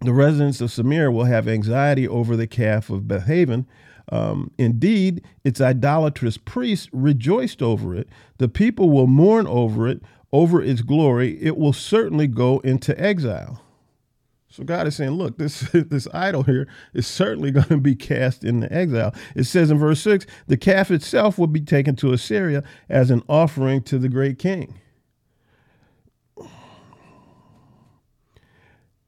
the 0.00 0.12
residents 0.12 0.60
of 0.60 0.70
Samaria 0.70 1.10
will 1.10 1.24
have 1.24 1.48
anxiety 1.48 2.06
over 2.06 2.36
the 2.36 2.46
calf 2.46 2.90
of 2.90 3.08
Bethaven 3.08 3.66
um, 4.10 4.50
indeed, 4.58 5.22
its 5.44 5.60
idolatrous 5.60 6.38
priests 6.38 6.88
rejoiced 6.92 7.62
over 7.62 7.94
it. 7.94 8.08
The 8.38 8.48
people 8.48 8.90
will 8.90 9.06
mourn 9.06 9.46
over 9.46 9.88
it, 9.88 10.02
over 10.32 10.62
its 10.62 10.82
glory. 10.82 11.42
It 11.42 11.56
will 11.56 11.72
certainly 11.72 12.26
go 12.26 12.60
into 12.60 12.98
exile. 13.00 13.62
So 14.50 14.64
God 14.64 14.86
is 14.86 14.96
saying, 14.96 15.12
look, 15.12 15.38
this 15.38 15.60
this 15.72 16.08
idol 16.12 16.42
here 16.42 16.66
is 16.94 17.06
certainly 17.06 17.50
going 17.52 17.68
to 17.68 17.78
be 17.78 17.94
cast 17.94 18.44
into 18.44 18.72
exile. 18.72 19.14
It 19.34 19.44
says 19.44 19.70
in 19.70 19.78
verse 19.78 20.00
6, 20.00 20.26
the 20.46 20.56
calf 20.56 20.90
itself 20.90 21.38
will 21.38 21.46
be 21.46 21.60
taken 21.60 21.94
to 21.96 22.12
Assyria 22.12 22.64
as 22.88 23.10
an 23.10 23.22
offering 23.28 23.82
to 23.82 23.98
the 23.98 24.08
great 24.08 24.38
king. 24.38 24.80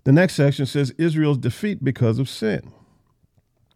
The 0.05 0.13
next 0.13 0.35
section 0.35 0.67
says 0.67 0.95
Israel's 0.99 1.39
defeat 1.39 1.85
because 1.85 2.19
of 2.19 2.29
sin. 2.29 2.73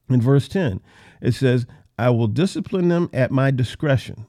In 0.09 0.21
verse 0.21 0.49
10, 0.49 0.81
it 1.21 1.33
says, 1.33 1.67
I 1.99 2.11
will 2.11 2.27
discipline 2.27 2.89
them 2.89 3.09
at 3.13 3.31
my 3.31 3.51
discretion. 3.51 4.27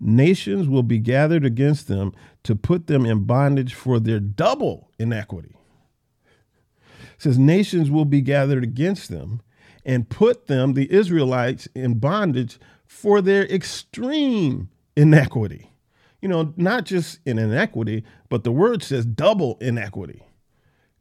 Nations 0.00 0.68
will 0.68 0.84
be 0.84 0.98
gathered 0.98 1.44
against 1.44 1.88
them 1.88 2.12
to 2.44 2.54
put 2.54 2.86
them 2.86 3.04
in 3.04 3.24
bondage 3.24 3.74
for 3.74 3.98
their 3.98 4.20
double 4.20 4.90
inequity. 4.98 5.56
It 7.00 7.22
says, 7.22 7.38
Nations 7.38 7.90
will 7.90 8.04
be 8.04 8.20
gathered 8.20 8.62
against 8.62 9.10
them 9.10 9.42
and 9.84 10.08
put 10.08 10.46
them, 10.46 10.74
the 10.74 10.90
Israelites, 10.92 11.66
in 11.74 11.98
bondage 11.98 12.58
for 12.86 13.20
their 13.20 13.44
extreme 13.46 14.70
inequity. 14.96 15.72
You 16.20 16.28
know, 16.28 16.52
not 16.56 16.84
just 16.84 17.20
in 17.24 17.38
inequity, 17.38 18.04
but 18.28 18.44
the 18.44 18.52
word 18.52 18.82
says 18.82 19.04
double 19.04 19.56
inequity. 19.60 20.24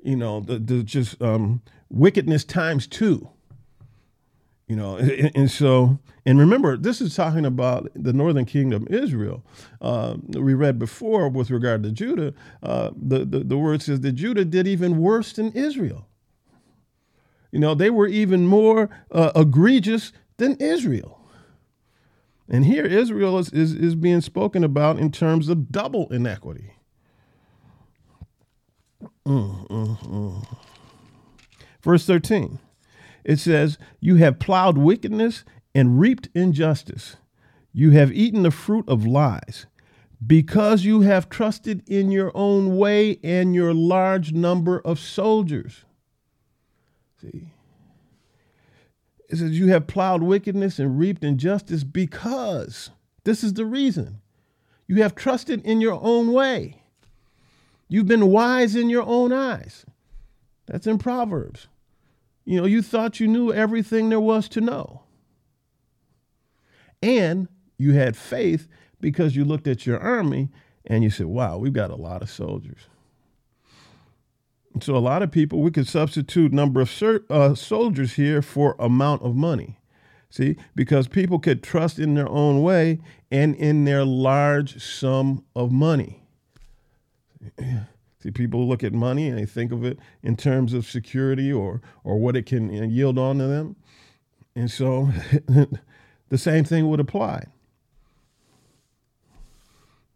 You 0.04 0.16
know, 0.16 0.42
the, 0.42 0.60
the 0.60 0.84
just 0.84 1.22
um, 1.22 1.62
wickedness 1.90 2.44
times 2.44 2.88
two. 2.88 3.30
You 4.68 4.76
know, 4.76 4.98
and, 4.98 5.32
and, 5.36 5.52
so, 5.52 6.00
and 6.26 6.40
remember, 6.40 6.78
this 6.78 7.02
is 7.02 7.16
talking 7.16 7.46
about 7.46 7.90
the 7.96 8.14
northern 8.14 8.46
kingdom, 8.46 8.88
Israel. 8.90 9.44
Uh, 9.82 10.18
we 10.30 10.54
read 10.54 10.78
before 10.78 11.30
with 11.30 11.50
regard 11.50 11.84
to 11.84 11.92
Judah, 11.92 12.34
uh, 12.64 12.92
the, 12.96 13.26
the, 13.26 13.40
the 13.40 13.58
word 13.58 13.82
says 13.82 14.02
that 14.02 14.14
Judah 14.14 14.46
did 14.46 14.68
even 14.68 14.98
worse 14.98 15.34
than 15.34 15.52
Israel. 15.54 16.08
You 17.52 17.60
know, 17.60 17.74
they 17.74 17.90
were 17.90 18.08
even 18.08 18.46
more 18.46 18.90
uh, 19.12 19.32
egregious 19.36 20.12
than 20.38 20.56
Israel. 20.58 21.22
And 22.50 22.66
here, 22.66 22.86
Israel 22.86 23.38
is, 23.40 23.50
is, 23.52 23.74
is 23.74 23.96
being 23.96 24.22
spoken 24.22 24.64
about 24.64 25.00
in 25.00 25.12
terms 25.12 25.50
of 25.50 25.72
double 25.72 26.12
inequity. 26.12 26.74
Mm, 29.26 29.68
mm, 29.68 30.00
mm. 30.00 30.48
Verse 31.82 32.06
13 32.06 32.60
it 33.28 33.40
says, 33.40 33.78
You 34.00 34.16
have 34.16 34.40
plowed 34.40 34.78
wickedness 34.78 35.44
and 35.76 36.00
reaped 36.00 36.30
injustice. 36.34 37.18
You 37.74 37.92
have 37.92 38.12
eaten 38.12 38.42
the 38.42 38.52
fruit 38.52 38.88
of 38.88 39.06
lies. 39.06 39.68
Because 40.26 40.84
you 40.84 41.02
have 41.02 41.30
trusted 41.30 41.84
in 41.88 42.10
your 42.10 42.32
own 42.34 42.78
way 42.78 43.20
and 43.22 43.54
your 43.54 43.74
large 43.74 44.32
number 44.32 44.80
of 44.80 44.98
soldiers. 44.98 45.84
See? 47.22 47.52
It 49.30 49.38
says, 49.38 49.60
You 49.60 49.68
have 49.68 49.86
plowed 49.86 50.24
wickedness 50.24 50.80
and 50.80 50.98
reaped 50.98 51.24
injustice 51.24 51.84
because. 51.84 52.90
This 53.26 53.44
is 53.44 53.54
the 53.54 53.66
reason. 53.66 54.22
You 54.88 55.04
have 55.04 55.16
trusted 55.16 55.64
in 55.66 55.82
your 55.82 56.00
own 56.02 56.32
way. 56.32 56.82
You've 57.90 58.08
been 58.08 58.28
wise 58.28 58.74
in 58.74 58.90
your 58.90 59.04
own 59.04 59.34
eyes. 59.34 59.86
That's 60.66 60.88
in 60.88 60.98
Proverbs. 60.98 61.68
You 62.48 62.62
know, 62.62 62.66
you 62.66 62.82
thought 62.82 63.20
you 63.20 63.28
knew 63.28 63.52
everything 63.52 64.08
there 64.08 64.22
was 64.22 64.48
to 64.50 64.62
know. 64.62 65.02
And 67.04 67.50
you 67.78 67.92
had 67.92 68.16
faith 68.16 68.70
because 69.02 69.36
you 69.36 69.44
looked 69.44 69.68
at 69.68 69.86
your 69.86 70.00
army 70.00 70.48
and 70.86 71.04
you 71.04 71.10
said, 71.10 71.26
wow, 71.26 71.58
we've 71.58 71.74
got 71.74 71.92
a 71.92 71.98
lot 71.98 72.22
of 72.22 72.30
soldiers. 72.30 72.88
so 74.80 74.96
a 74.96 75.00
lot 75.00 75.24
of 75.24 75.30
people, 75.30 75.60
we 75.60 75.72
could 75.72 75.90
substitute 75.90 76.54
number 76.54 76.80
of 76.80 77.04
uh, 77.30 77.54
soldiers 77.54 78.14
here 78.14 78.42
for 78.42 78.78
amount 78.80 79.24
of 79.24 79.36
money. 79.36 79.82
See, 80.30 80.56
because 80.74 81.10
people 81.10 81.40
could 81.40 81.62
trust 81.62 82.00
in 82.00 82.16
their 82.16 82.30
own 82.30 82.62
way 82.62 83.02
and 83.30 83.56
in 83.56 83.84
their 83.84 84.06
large 84.06 84.82
sum 84.82 85.44
of 85.54 85.70
money. 85.74 86.24
People 88.32 88.68
look 88.68 88.84
at 88.84 88.94
money 88.94 89.28
and 89.28 89.38
they 89.38 89.46
think 89.46 89.72
of 89.72 89.84
it 89.86 90.00
in 90.22 90.36
terms 90.36 90.74
of 90.74 90.86
security 90.86 91.52
or 91.52 91.82
or 92.04 92.18
what 92.18 92.36
it 92.36 92.46
can 92.46 92.70
uh, 92.70 92.86
yield 92.86 93.18
on 93.18 93.38
to 93.38 93.48
them. 93.48 93.76
And 94.56 94.70
so 94.70 95.10
the 96.30 96.38
same 96.38 96.64
thing 96.64 96.90
would 96.90 97.00
apply. 97.00 97.46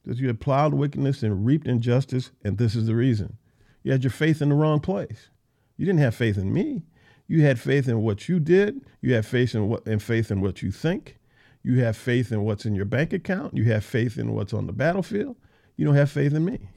Because 0.03 0.19
you 0.19 0.27
had 0.27 0.39
plowed 0.39 0.73
wickedness 0.73 1.21
and 1.21 1.45
reaped 1.45 1.67
injustice, 1.67 2.31
and 2.43 2.57
this 2.57 2.75
is 2.75 2.87
the 2.87 2.95
reason. 2.95 3.37
You 3.83 3.91
had 3.91 4.03
your 4.03 4.11
faith 4.11 4.41
in 4.41 4.49
the 4.49 4.55
wrong 4.55 4.79
place. 4.79 5.29
You 5.77 5.85
didn't 5.85 5.99
have 5.99 6.15
faith 6.15 6.37
in 6.37 6.51
me. 6.51 6.83
You 7.27 7.43
had 7.43 7.59
faith 7.59 7.87
in 7.87 8.01
what 8.01 8.27
you 8.27 8.39
did. 8.39 8.81
You 9.01 9.13
have 9.13 9.25
faith 9.25 9.55
in 9.55 9.69
what 9.69 9.85
and 9.85 10.01
faith 10.01 10.31
in 10.31 10.41
what 10.41 10.61
you 10.61 10.71
think. 10.71 11.17
You 11.63 11.83
have 11.83 11.95
faith 11.95 12.31
in 12.31 12.43
what's 12.43 12.65
in 12.65 12.73
your 12.73 12.85
bank 12.85 13.13
account. 13.13 13.55
You 13.55 13.65
have 13.65 13.85
faith 13.85 14.17
in 14.17 14.33
what's 14.33 14.53
on 14.53 14.65
the 14.65 14.73
battlefield. 14.73 15.37
You 15.77 15.85
don't 15.85 15.95
have 15.95 16.11
faith 16.11 16.33
in 16.33 16.43
me 16.43 16.69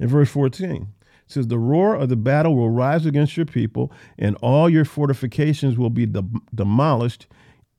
in 0.00 0.08
verse 0.08 0.30
14. 0.30 0.82
It 0.82 0.88
says, 1.28 1.46
The 1.46 1.58
roar 1.58 1.94
of 1.94 2.08
the 2.08 2.16
battle 2.16 2.56
will 2.56 2.70
rise 2.70 3.06
against 3.06 3.36
your 3.36 3.46
people, 3.46 3.92
and 4.18 4.34
all 4.36 4.68
your 4.68 4.84
fortifications 4.84 5.78
will 5.78 5.90
be 5.90 6.06
de- 6.06 6.24
demolished 6.52 7.28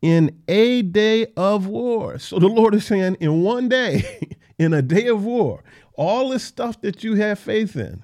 in 0.01 0.41
a 0.47 0.83
day 0.83 1.27
of 1.35 1.67
war. 1.67 2.17
So 2.19 2.39
the 2.39 2.47
Lord 2.47 2.73
is 2.73 2.85
saying, 2.85 3.17
in 3.19 3.41
one 3.41 3.67
day, 3.67 4.37
in 4.57 4.73
a 4.73 4.81
day 4.81 5.07
of 5.07 5.25
war, 5.25 5.63
all 5.95 6.29
this 6.29 6.43
stuff 6.43 6.79
that 6.81 7.03
you 7.03 7.15
have 7.15 7.39
faith 7.39 7.75
in 7.75 8.03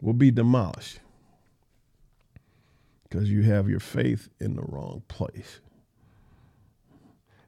will 0.00 0.12
be 0.12 0.30
demolished 0.30 1.00
because 3.08 3.30
you 3.30 3.42
have 3.42 3.68
your 3.68 3.80
faith 3.80 4.28
in 4.40 4.56
the 4.56 4.62
wrong 4.62 5.02
place. 5.08 5.60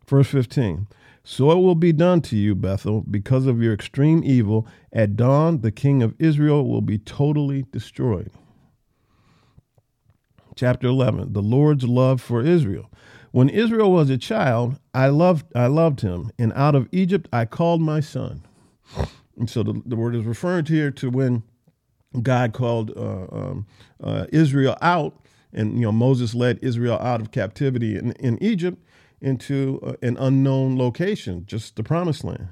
Verse 0.07 0.29
15 0.29 0.87
so 1.31 1.51
it 1.51 1.57
will 1.57 1.75
be 1.75 1.93
done 1.93 2.23
to 2.23 2.39
you, 2.39 2.55
Bethel, 2.55 3.03
because 3.03 3.45
of 3.45 3.61
your 3.61 3.75
extreme 3.75 4.23
evil. 4.25 4.67
At 4.95 5.15
dawn, 5.15 5.61
the 5.61 5.71
king 5.71 6.03
of 6.03 6.15
Israel 6.19 6.67
will 6.67 6.81
be 6.81 6.97
totally 6.97 7.67
destroyed. 7.71 8.31
Chapter 10.57 10.87
11 10.87 11.35
The 11.35 11.43
Lord's 11.43 11.85
love 11.85 12.23
for 12.23 12.41
Israel. 12.41 12.91
When 13.31 13.51
Israel 13.51 13.93
was 13.93 14.09
a 14.09 14.17
child, 14.17 14.81
I 14.95 15.09
loved, 15.09 15.45
I 15.55 15.67
loved 15.67 16.01
him, 16.01 16.31
and 16.39 16.51
out 16.55 16.75
of 16.75 16.89
Egypt 16.93 17.29
I 17.31 17.45
called 17.45 17.83
my 17.83 18.01
son. 18.01 18.43
And 19.37 19.51
so 19.51 19.63
the, 19.63 19.83
the 19.85 19.97
word 19.97 20.17
is 20.17 20.25
referring 20.25 20.65
to 20.65 20.73
here 20.73 20.91
to 20.93 21.11
when 21.11 21.43
God 22.23 22.55
called 22.55 22.91
uh, 22.97 23.27
um, 23.31 23.67
uh, 24.03 24.25
Israel 24.33 24.79
out, 24.81 25.15
and 25.53 25.75
you 25.75 25.83
know 25.83 25.93
Moses 25.93 26.35
led 26.35 26.59
Israel 26.63 26.99
out 26.99 27.21
of 27.21 27.33
captivity 27.33 27.99
in, 27.99 28.13
in 28.13 28.43
Egypt 28.43 28.83
into 29.21 29.97
an 30.03 30.17
unknown 30.17 30.79
location, 30.79 31.45
just 31.47 31.77
the 31.77 31.83
promised 31.83 32.25
land. 32.25 32.49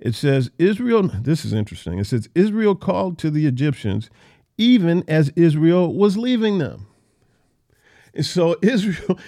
It 0.00 0.14
says, 0.14 0.50
Israel, 0.58 1.10
this 1.22 1.44
is 1.44 1.52
interesting. 1.52 1.98
It 1.98 2.06
says, 2.06 2.28
Israel 2.34 2.76
called 2.76 3.18
to 3.18 3.30
the 3.30 3.46
Egyptians 3.46 4.10
even 4.58 5.04
as 5.06 5.30
Israel 5.36 5.94
was 5.94 6.18
leaving 6.18 6.58
them. 6.58 6.86
And 8.12 8.26
so, 8.26 8.56
Israel, 8.62 9.18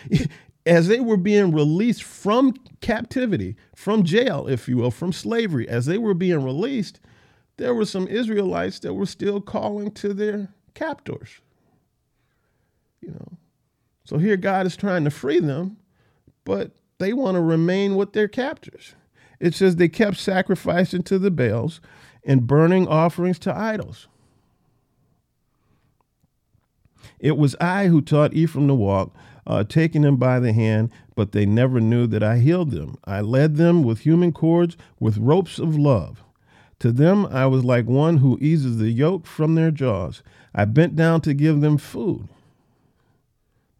as 0.66 0.88
they 0.88 1.00
were 1.00 1.16
being 1.16 1.52
released 1.52 2.02
from 2.02 2.54
captivity, 2.80 3.56
from 3.74 4.02
jail, 4.02 4.46
if 4.48 4.68
you 4.68 4.76
will, 4.76 4.90
from 4.90 5.12
slavery, 5.12 5.68
as 5.68 5.86
they 5.86 5.96
were 5.96 6.14
being 6.14 6.44
released, 6.44 7.00
there 7.56 7.74
were 7.74 7.86
some 7.86 8.08
Israelites 8.08 8.80
that 8.80 8.94
were 8.94 9.06
still 9.06 9.40
calling 9.40 9.92
to 9.92 10.12
their 10.12 10.48
captors. 10.74 11.40
You 13.00 13.12
know, 13.12 13.38
so 14.04 14.18
here 14.18 14.36
God 14.36 14.66
is 14.66 14.76
trying 14.76 15.04
to 15.04 15.10
free 15.10 15.40
them, 15.40 15.76
but 16.44 16.72
they 16.98 17.12
want 17.12 17.36
to 17.36 17.40
remain 17.40 17.96
with 17.96 18.12
their 18.12 18.28
captors. 18.28 18.94
It 19.38 19.54
says 19.54 19.76
they 19.76 19.88
kept 19.88 20.18
sacrificing 20.18 21.02
to 21.04 21.18
the 21.18 21.30
Baals 21.30 21.80
and 22.24 22.46
burning 22.46 22.86
offerings 22.86 23.38
to 23.40 23.56
idols. 23.56 24.06
It 27.18 27.36
was 27.36 27.56
I 27.60 27.86
who 27.86 28.00
taught 28.02 28.34
Ephraim 28.34 28.68
to 28.68 28.74
walk, 28.74 29.14
uh, 29.46 29.64
taking 29.64 30.02
them 30.02 30.16
by 30.16 30.40
the 30.40 30.52
hand, 30.52 30.90
but 31.14 31.32
they 31.32 31.46
never 31.46 31.80
knew 31.80 32.06
that 32.06 32.22
I 32.22 32.38
healed 32.38 32.70
them. 32.70 32.96
I 33.04 33.20
led 33.20 33.56
them 33.56 33.82
with 33.82 34.00
human 34.00 34.32
cords, 34.32 34.76
with 34.98 35.18
ropes 35.18 35.58
of 35.58 35.76
love. 35.76 36.22
To 36.80 36.92
them 36.92 37.26
I 37.26 37.46
was 37.46 37.64
like 37.64 37.86
one 37.86 38.18
who 38.18 38.38
eases 38.40 38.78
the 38.78 38.90
yoke 38.90 39.26
from 39.26 39.54
their 39.54 39.70
jaws. 39.70 40.22
I 40.54 40.64
bent 40.64 40.96
down 40.96 41.20
to 41.22 41.34
give 41.34 41.60
them 41.60 41.78
food. 41.78 42.28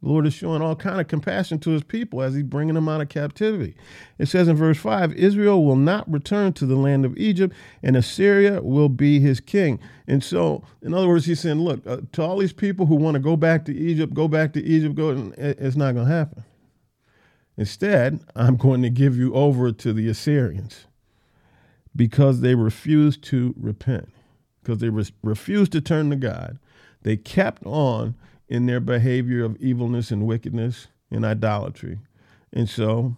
The 0.03 0.09
Lord 0.09 0.27
is 0.27 0.35
showing 0.35 0.63
all 0.63 0.77
kind 0.77 1.01
of 1.01 1.09
compassion 1.09 1.59
to 1.61 1.71
his 1.71 1.85
people 1.85 2.23
as 2.23 2.35
he's 2.35 2.45
bringing 2.45 2.75
them 2.75 2.89
out 2.89 3.03
of 3.03 3.11
captivity. 3.11 3.75
It 4.19 4.27
says 4.29 4.49
in 4.49 4.57
verse 4.57 4.79
5, 4.79 5.13
Israel 5.15 5.65
will 5.65 5.77
not 5.77 6.11
return 6.11 6.55
to 6.55 6.67
the 6.67 6.77
land 6.77 7.05
of 7.05 7.17
Egypt, 7.19 7.55
and 7.83 7.97
Assyria 7.97 8.63
will 8.63 8.89
be 8.89 9.21
his 9.21 9.41
king. 9.41 9.81
And 10.07 10.25
so, 10.25 10.65
in 10.83 10.95
other 10.95 11.09
words, 11.09 11.27
he's 11.27 11.41
saying, 11.41 11.61
look, 11.61 11.87
uh, 11.87 11.99
to 12.13 12.23
all 12.23 12.39
these 12.39 12.53
people 12.55 12.87
who 12.87 12.97
want 12.97 13.15
to 13.15 13.21
go 13.21 13.37
back 13.37 13.65
to 13.67 13.77
Egypt, 13.77 14.15
go 14.15 14.29
back 14.29 14.53
to 14.55 14.65
Egypt, 14.65 14.95
go, 14.97 15.33
it's 15.39 15.77
not 15.77 15.95
going 15.95 16.07
to 16.07 16.13
happen. 16.13 16.45
Instead, 17.59 18.21
I'm 18.37 18.57
going 18.57 18.83
to 18.83 18.91
give 18.91 19.17
you 19.19 19.35
over 19.35 19.73
to 19.73 19.93
the 19.93 20.09
Assyrians 20.09 20.87
because 21.95 22.41
they 22.41 22.55
refuse 22.55 23.17
to 23.19 23.55
repent. 23.59 24.09
because 24.63 24.79
they 24.81 24.89
re- 24.91 25.05
refused 25.23 25.73
to 25.73 25.81
turn 25.81 26.11
to 26.11 26.17
God. 26.17 26.59
They 27.03 27.17
kept 27.17 27.65
on 27.67 28.15
in 28.51 28.67
their 28.67 28.81
behavior 28.81 29.45
of 29.45 29.57
evilness 29.61 30.11
and 30.11 30.27
wickedness 30.27 30.89
and 31.11 31.25
idolatry. 31.25 32.01
And 32.53 32.69
so 32.69 33.17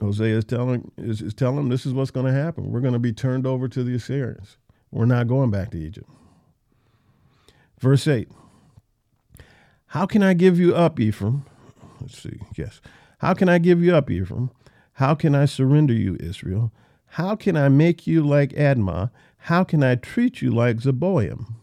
Hosea 0.00 0.36
is 0.36 0.44
telling 0.44 0.90
is, 0.98 1.22
is 1.22 1.32
telling 1.32 1.56
them 1.56 1.68
this 1.68 1.86
is 1.86 1.94
what's 1.94 2.10
going 2.10 2.26
to 2.26 2.32
happen. 2.32 2.70
We're 2.70 2.80
going 2.80 2.92
to 2.92 2.98
be 2.98 3.12
turned 3.12 3.46
over 3.46 3.68
to 3.68 3.84
the 3.84 3.94
Assyrians. 3.94 4.58
We're 4.90 5.06
not 5.06 5.28
going 5.28 5.50
back 5.50 5.70
to 5.70 5.78
Egypt. 5.78 6.10
Verse 7.78 8.06
8. 8.06 8.28
How 9.86 10.06
can 10.06 10.22
I 10.22 10.34
give 10.34 10.58
you 10.58 10.74
up, 10.74 10.98
Ephraim? 10.98 11.44
Let's 12.00 12.20
see. 12.20 12.40
Yes. 12.56 12.80
How 13.18 13.34
can 13.34 13.48
I 13.48 13.58
give 13.58 13.82
you 13.82 13.94
up, 13.94 14.10
Ephraim? 14.10 14.50
How 14.94 15.14
can 15.14 15.34
I 15.34 15.44
surrender 15.44 15.94
you, 15.94 16.16
Israel? 16.18 16.72
How 17.12 17.36
can 17.36 17.56
I 17.56 17.68
make 17.68 18.06
you 18.06 18.26
like 18.26 18.50
Admah? 18.50 19.10
How 19.42 19.62
can 19.62 19.84
I 19.84 19.94
treat 19.94 20.42
you 20.42 20.50
like 20.50 20.78
Zeboim? 20.78 21.54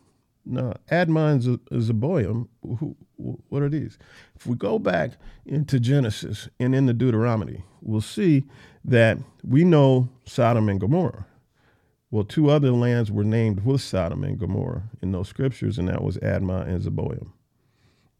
Now, 0.46 0.74
Admah 0.92 1.32
and 1.32 1.60
Zeboim, 1.82 2.48
who, 2.62 2.96
what 3.18 3.62
are 3.62 3.70
these? 3.70 3.98
If 4.36 4.46
we 4.46 4.56
go 4.56 4.78
back 4.78 5.14
into 5.46 5.80
Genesis 5.80 6.50
and 6.60 6.76
into 6.76 6.94
Deuteronomy, 6.94 7.64
we'll 7.82 8.02
see 8.02 8.46
that 8.84 9.18
we 9.44 9.64
know 9.64 10.10
Sodom 10.26 10.70
and 10.70 10.80
Gomorrah. 10.80 11.26
Well, 12.12 12.24
two 12.24 12.50
other 12.50 12.72
lands 12.72 13.12
were 13.12 13.24
named 13.24 13.66
with 13.66 13.82
Sodom 13.82 14.24
and 14.24 14.38
Gomorrah 14.38 14.84
in 15.02 15.12
those 15.12 15.28
scriptures, 15.28 15.78
and 15.80 15.88
that 15.88 16.04
was 16.04 16.18
Admah 16.18 16.68
and 16.68 16.82
Zeboim. 16.82 17.32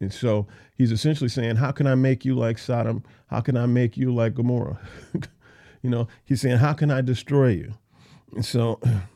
And 0.00 0.12
so 0.12 0.46
he's 0.74 0.92
essentially 0.92 1.30
saying, 1.30 1.56
How 1.56 1.70
can 1.72 1.86
I 1.86 1.94
make 1.94 2.24
you 2.24 2.34
like 2.34 2.58
Sodom? 2.58 3.02
How 3.28 3.40
can 3.40 3.56
I 3.56 3.66
make 3.66 3.96
you 3.96 4.14
like 4.14 4.34
Gomorrah? 4.34 4.78
you 5.82 5.90
know, 5.90 6.08
he's 6.24 6.40
saying, 6.40 6.58
How 6.58 6.72
can 6.72 6.90
I 6.90 7.00
destroy 7.00 7.48
you? 7.48 7.74
And 8.34 8.44
so, 8.44 8.80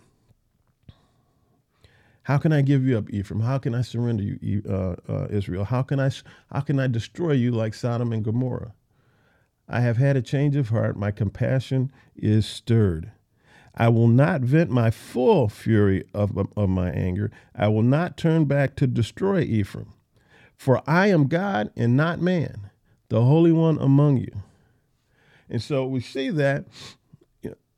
how 2.30 2.38
can 2.38 2.52
I 2.52 2.62
give 2.62 2.86
you 2.86 2.96
up, 2.96 3.10
Ephraim? 3.10 3.40
How 3.40 3.58
can 3.58 3.74
I 3.74 3.82
surrender 3.82 4.22
you, 4.22 4.62
uh, 4.68 4.94
uh, 5.12 5.26
Israel? 5.30 5.64
How 5.64 5.82
can 5.82 5.98
I, 5.98 6.12
how 6.52 6.60
can 6.60 6.78
I 6.78 6.86
destroy 6.86 7.32
you 7.32 7.50
like 7.50 7.74
Sodom 7.74 8.12
and 8.12 8.22
Gomorrah? 8.22 8.72
I 9.68 9.80
have 9.80 9.96
had 9.96 10.16
a 10.16 10.22
change 10.22 10.54
of 10.54 10.68
heart. 10.68 10.96
My 10.96 11.10
compassion 11.10 11.90
is 12.14 12.46
stirred. 12.46 13.10
I 13.74 13.88
will 13.88 14.06
not 14.06 14.42
vent 14.42 14.70
my 14.70 14.92
full 14.92 15.48
fury 15.48 16.04
of, 16.14 16.38
of 16.56 16.68
my 16.68 16.90
anger. 16.90 17.32
I 17.52 17.66
will 17.66 17.82
not 17.82 18.16
turn 18.16 18.44
back 18.44 18.76
to 18.76 18.86
destroy 18.86 19.40
Ephraim. 19.40 19.92
For 20.54 20.82
I 20.86 21.08
am 21.08 21.26
God 21.26 21.72
and 21.74 21.96
not 21.96 22.20
man, 22.20 22.70
the 23.08 23.24
Holy 23.24 23.50
One 23.50 23.76
among 23.80 24.18
you. 24.18 24.44
And 25.48 25.60
so 25.60 25.84
we 25.84 25.98
see 25.98 26.30
that 26.30 26.66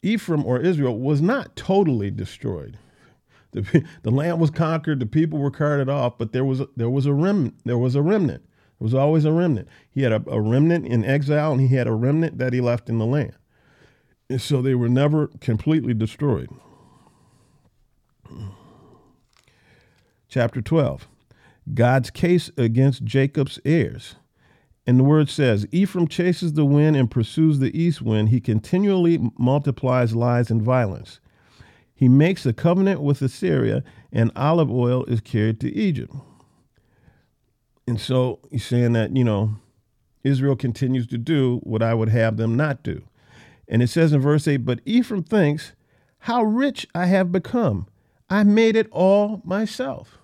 Ephraim 0.03 0.45
or 0.45 0.61
Israel 0.61 0.99
was 0.99 1.23
not 1.23 1.57
totally 1.57 2.11
destroyed. 2.11 2.77
The, 3.53 3.85
the 4.03 4.11
land 4.11 4.41
was 4.41 4.51
conquered, 4.51 4.99
the 4.99 5.07
people 5.07 5.39
were 5.39 5.51
carted 5.51 5.89
off, 5.89 6.19
but 6.19 6.33
there 6.33 6.45
was 6.45 6.63
there 6.77 6.91
was 6.91 7.07
a 7.07 7.13
remnant. 7.13 7.57
There 7.65 7.79
was 7.79 7.95
a 7.95 8.03
remnant. 8.03 8.43
There 8.79 8.85
was 8.85 8.95
always 8.95 9.25
a 9.25 9.33
remnant. 9.33 9.69
He 9.91 10.03
had 10.03 10.13
a, 10.13 10.23
a 10.29 10.41
remnant 10.41 10.87
in 10.87 11.05
exile, 11.05 11.53
and 11.53 11.61
he 11.61 11.69
had 11.69 11.87
a 11.87 11.93
remnant 11.93 12.39
that 12.39 12.53
he 12.53 12.61
left 12.61 12.89
in 12.89 12.99
the 12.99 13.07
land. 13.07 13.35
And 14.31 14.41
so 14.41 14.63
they 14.63 14.75
were 14.75 14.89
never 14.89 15.29
completely 15.41 15.95
destroyed. 15.95 16.49
Chapter 20.29 20.63
12. 20.63 21.07
God's 21.75 22.11
case 22.11 22.51
against 22.57 23.05
Jacob's 23.05 23.61
heirs. 23.65 24.17
And 24.87 24.99
the 24.99 25.05
word 25.05 25.29
says, 25.29 25.67
Ephraim 25.71 26.09
chases 26.09 26.55
the 26.55 26.65
wind 26.65 26.97
and 26.97 27.11
pursues 27.11 27.59
the 27.59 27.79
east 27.79 28.03
wind. 28.03 28.31
He 28.31 28.41
continually 28.41 29.31
multiplies 29.39 30.15
lies 30.17 30.51
and 30.51 30.63
violence. 30.63 31.21
He 32.03 32.09
makes 32.09 32.45
a 32.45 32.53
covenant 32.53 33.01
with 33.01 33.23
Assyria, 33.23 33.85
and 34.13 34.33
olive 34.35 34.69
oil 34.69 35.05
is 35.05 35.21
carried 35.21 35.61
to 35.61 35.73
Egypt. 35.73 36.13
And 37.87 38.01
so 38.01 38.41
he's 38.51 38.67
saying 38.67 38.95
that, 38.95 39.17
you 39.17 39.23
know, 39.23 39.55
Israel 40.25 40.57
continues 40.57 41.07
to 41.07 41.17
do 41.17 41.61
what 41.63 41.81
I 41.81 41.95
would 41.95 42.09
have 42.09 42.39
them 42.39 42.57
not 42.57 42.83
do. 42.83 43.05
And 43.69 43.85
it 43.85 43.87
says 43.87 44.13
in 44.13 44.21
verse 44.21 44.49
8, 44.49 44.65
But 44.65 44.81
Ephraim 44.85 45.23
thinks, 45.23 45.75
How 46.19 46.43
rich 46.43 46.89
I 46.93 47.07
have 47.07 47.31
become! 47.31 47.87
I 48.29 48.43
made 48.43 48.75
it 48.75 48.89
all 48.91 49.41
myself. 49.45 50.19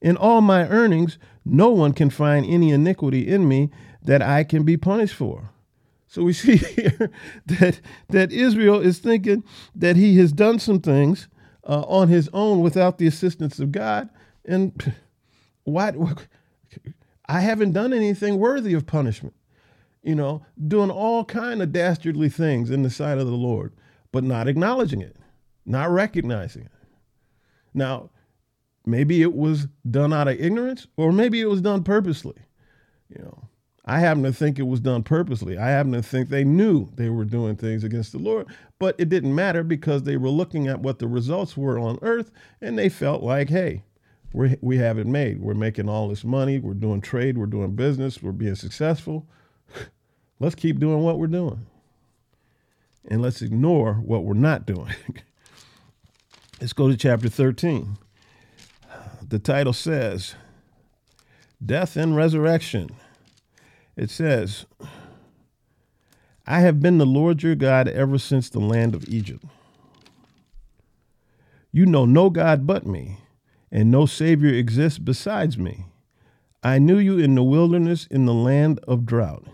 In 0.00 0.16
all 0.16 0.40
my 0.40 0.68
earnings, 0.68 1.18
no 1.44 1.70
one 1.70 1.94
can 1.94 2.10
find 2.10 2.46
any 2.46 2.70
iniquity 2.70 3.26
in 3.26 3.48
me 3.48 3.72
that 4.02 4.22
I 4.22 4.44
can 4.44 4.62
be 4.62 4.76
punished 4.76 5.16
for. 5.16 5.50
So 6.06 6.22
we 6.22 6.32
see 6.34 6.56
here 6.56 7.10
that 7.46 7.80
that 8.08 8.32
Israel 8.32 8.80
is 8.80 8.98
thinking 8.98 9.44
that 9.74 9.96
he 9.96 10.18
has 10.18 10.32
done 10.32 10.58
some 10.58 10.80
things 10.80 11.28
uh, 11.64 11.82
on 11.82 12.08
his 12.08 12.28
own 12.32 12.60
without 12.60 12.98
the 12.98 13.06
assistance 13.06 13.58
of 13.58 13.72
God, 13.72 14.08
and 14.44 14.94
why? 15.64 15.92
I 17.28 17.40
haven't 17.40 17.72
done 17.72 17.92
anything 17.92 18.38
worthy 18.38 18.74
of 18.74 18.86
punishment. 18.86 19.34
You 20.02 20.14
know, 20.14 20.46
doing 20.68 20.90
all 20.90 21.24
kind 21.24 21.60
of 21.60 21.72
dastardly 21.72 22.28
things 22.28 22.70
in 22.70 22.82
the 22.82 22.90
sight 22.90 23.18
of 23.18 23.26
the 23.26 23.32
Lord, 23.32 23.72
but 24.12 24.22
not 24.22 24.46
acknowledging 24.46 25.00
it, 25.00 25.16
not 25.64 25.90
recognizing 25.90 26.62
it. 26.62 26.72
Now, 27.74 28.10
Maybe 28.86 29.20
it 29.20 29.34
was 29.34 29.66
done 29.90 30.12
out 30.12 30.28
of 30.28 30.40
ignorance, 30.40 30.86
or 30.96 31.12
maybe 31.12 31.40
it 31.40 31.50
was 31.50 31.60
done 31.60 31.82
purposely. 31.82 32.36
You 33.08 33.24
know, 33.24 33.45
I 33.86 34.00
happen 34.00 34.24
to 34.24 34.32
think 34.32 34.58
it 34.58 34.64
was 34.64 34.80
done 34.80 35.02
purposely. 35.02 35.56
I 35.56 35.68
happen 35.68 35.92
to 35.92 36.02
think 36.02 36.28
they 36.28 36.44
knew 36.44 36.88
they 36.96 37.08
were 37.08 37.24
doing 37.24 37.56
things 37.56 37.84
against 37.84 38.12
the 38.12 38.18
Lord, 38.18 38.48
but 38.78 38.96
it 38.98 39.08
didn't 39.08 39.34
matter 39.34 39.62
because 39.62 40.02
they 40.02 40.16
were 40.16 40.28
looking 40.28 40.66
at 40.66 40.80
what 40.80 40.98
the 40.98 41.06
results 41.06 41.56
were 41.56 41.78
on 41.78 41.98
earth 42.02 42.30
and 42.60 42.78
they 42.78 42.88
felt 42.88 43.22
like, 43.22 43.48
hey, 43.48 43.84
we 44.32 44.56
we 44.60 44.78
have 44.78 44.98
it 44.98 45.06
made. 45.06 45.40
We're 45.40 45.54
making 45.54 45.88
all 45.88 46.08
this 46.08 46.24
money. 46.24 46.58
We're 46.58 46.74
doing 46.74 47.00
trade. 47.00 47.38
We're 47.38 47.46
doing 47.46 47.76
business. 47.76 48.22
We're 48.22 48.32
being 48.32 48.56
successful. 48.56 49.26
let's 50.40 50.56
keep 50.56 50.80
doing 50.80 51.02
what 51.02 51.18
we're 51.18 51.28
doing. 51.28 51.66
And 53.08 53.22
let's 53.22 53.40
ignore 53.40 53.94
what 53.94 54.24
we're 54.24 54.34
not 54.34 54.66
doing. 54.66 54.92
let's 56.60 56.72
go 56.72 56.88
to 56.88 56.96
chapter 56.96 57.28
13 57.28 57.98
the 59.28 59.38
title 59.38 59.72
says 59.72 60.34
Death 61.64 61.96
and 61.96 62.14
Resurrection. 62.14 62.90
It 63.96 64.10
says, 64.10 64.66
I 66.46 66.60
have 66.60 66.80
been 66.80 66.98
the 66.98 67.06
Lord 67.06 67.42
your 67.42 67.54
God 67.54 67.88
ever 67.88 68.18
since 68.18 68.50
the 68.50 68.60
land 68.60 68.94
of 68.94 69.08
Egypt. 69.08 69.44
You 71.72 71.86
know 71.86 72.04
no 72.04 72.30
God 72.30 72.66
but 72.66 72.86
me, 72.86 73.18
and 73.70 73.90
no 73.90 74.06
Savior 74.06 74.52
exists 74.52 74.98
besides 74.98 75.58
me. 75.58 75.86
I 76.62 76.78
knew 76.78 76.98
you 76.98 77.18
in 77.18 77.34
the 77.34 77.42
wilderness 77.42 78.06
in 78.10 78.26
the 78.26 78.34
land 78.34 78.80
of 78.86 79.06
drought. 79.06 79.44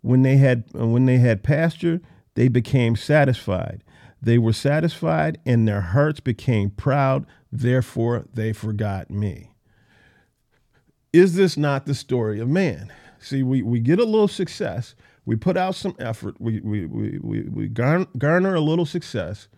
When 0.00 0.22
they 0.22 0.36
had 0.36 0.64
when 0.72 1.06
they 1.06 1.18
had 1.18 1.42
pasture, 1.42 2.00
they 2.34 2.48
became 2.48 2.96
satisfied. 2.96 3.82
They 4.20 4.38
were 4.38 4.52
satisfied, 4.52 5.38
and 5.44 5.66
their 5.68 5.80
hearts 5.80 6.20
became 6.20 6.70
proud. 6.70 7.26
Therefore, 7.50 8.24
they 8.32 8.52
forgot 8.52 9.10
me. 9.10 9.54
Is 11.12 11.36
this 11.36 11.56
not 11.56 11.86
the 11.86 11.94
story 11.94 12.40
of 12.40 12.48
man? 12.48 12.92
See, 13.24 13.42
we, 13.42 13.62
we 13.62 13.80
get 13.80 13.98
a 13.98 14.04
little 14.04 14.28
success, 14.28 14.94
we 15.24 15.34
put 15.34 15.56
out 15.56 15.74
some 15.74 15.96
effort, 15.98 16.38
we, 16.38 16.60
we, 16.60 16.84
we, 16.84 17.18
we, 17.22 17.40
we 17.42 17.68
garner 17.68 18.54
a 18.54 18.60
little 18.60 18.84
success, 18.84 19.48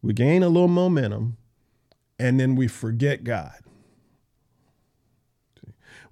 we 0.00 0.12
gain 0.12 0.44
a 0.44 0.48
little 0.48 0.68
momentum, 0.68 1.36
and 2.20 2.38
then 2.38 2.54
we 2.54 2.68
forget 2.68 3.24
God. 3.24 3.54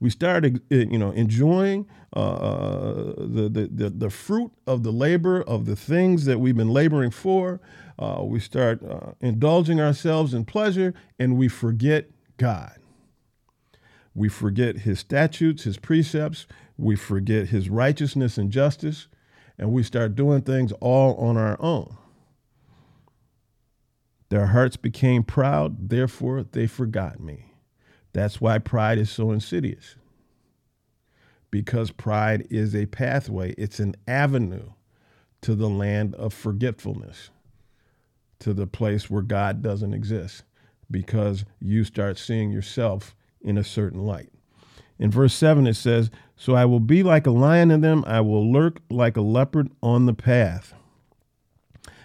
We 0.01 0.11
started, 0.11 0.61
you 0.69 0.99
know, 0.99 1.13
enjoying 1.13 1.87
uh, 2.15 2.19
uh, 2.19 3.15
the, 3.19 3.49
the, 3.49 3.71
the, 3.73 3.91
the 3.91 4.11
fruit 4.11 4.51
of 4.67 4.83
the 4.83 4.93
labor 4.93 5.43
of 5.43 5.65
the 5.67 5.77
things 5.77 6.25
that 6.25 6.41
we've 6.41 6.57
been 6.57 6.71
laboring 6.71 7.13
for. 7.13 7.61
Uh, 7.99 8.23
we 8.23 8.41
start 8.41 8.83
uh, 8.83 9.13
indulging 9.21 9.81
ourselves 9.81 10.35
in 10.35 10.45
pleasure 10.45 10.93
and 11.19 11.39
we 11.39 11.49
forget 11.49 12.11
God. 12.37 12.77
We 14.15 14.29
forget 14.29 14.79
his 14.79 14.99
statutes, 14.99 15.65
his 15.65 15.77
precepts. 15.77 16.47
We 16.77 16.97
forget 16.97 17.49
his 17.49 17.69
righteousness 17.71 18.39
and 18.39 18.51
justice. 18.51 19.09
And 19.59 19.73
we 19.73 19.83
start 19.83 20.15
doing 20.15 20.43
things 20.43 20.73
all 20.81 21.15
on 21.17 21.37
our 21.37 21.57
own. 21.61 21.97
Their 24.29 24.47
hearts 24.47 24.77
became 24.77 25.23
proud, 25.23 25.89
therefore 25.89 26.43
they 26.43 26.67
forgot 26.67 27.21
me. 27.21 27.53
That's 28.13 28.41
why 28.41 28.59
pride 28.59 28.99
is 28.99 29.11
so 29.11 29.31
insidious. 29.31 29.97
Because 31.51 31.91
pride 31.91 32.47
is 32.51 32.75
a 32.75 32.87
pathway, 32.87 33.55
it's 33.57 33.79
an 33.79 33.95
avenue 34.07 34.71
to 35.43 35.55
the 35.55 35.69
land 35.69 36.15
of 36.17 36.35
forgetfulness 36.35 37.31
to 38.41 38.53
the 38.53 38.67
place 38.67 39.09
where 39.09 39.23
God 39.23 39.63
doesn't 39.63 39.95
exist 39.95 40.45
because 40.91 41.45
you 41.61 41.85
start 41.85 42.19
seeing 42.19 42.51
yourself 42.51 43.15
in 43.41 43.57
a 43.57 43.65
certain 43.65 44.05
light. 44.05 44.31
In 44.99 45.11
verse 45.11 45.35
7, 45.35 45.67
it 45.67 45.75
says, 45.75 46.11
So 46.37 46.55
I 46.55 46.65
will 46.65 46.81
be 46.81 47.03
like 47.03 47.27
a 47.27 47.31
lion 47.31 47.71
in 47.71 47.81
them, 47.81 48.05
I 48.07 48.21
will 48.21 48.51
lurk 48.51 48.81
like 48.91 49.17
a 49.17 49.23
leopard 49.23 49.71
on 49.83 50.07
the 50.07 50.15
path. 50.15 50.75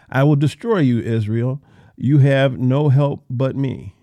I 0.09 0.23
will 0.23 0.35
destroy 0.35 0.79
you, 0.79 0.99
Israel. 0.99 1.61
You 1.95 2.17
have 2.19 2.59
no 2.59 2.89
help 2.89 3.23
but 3.29 3.55
me. 3.55 3.95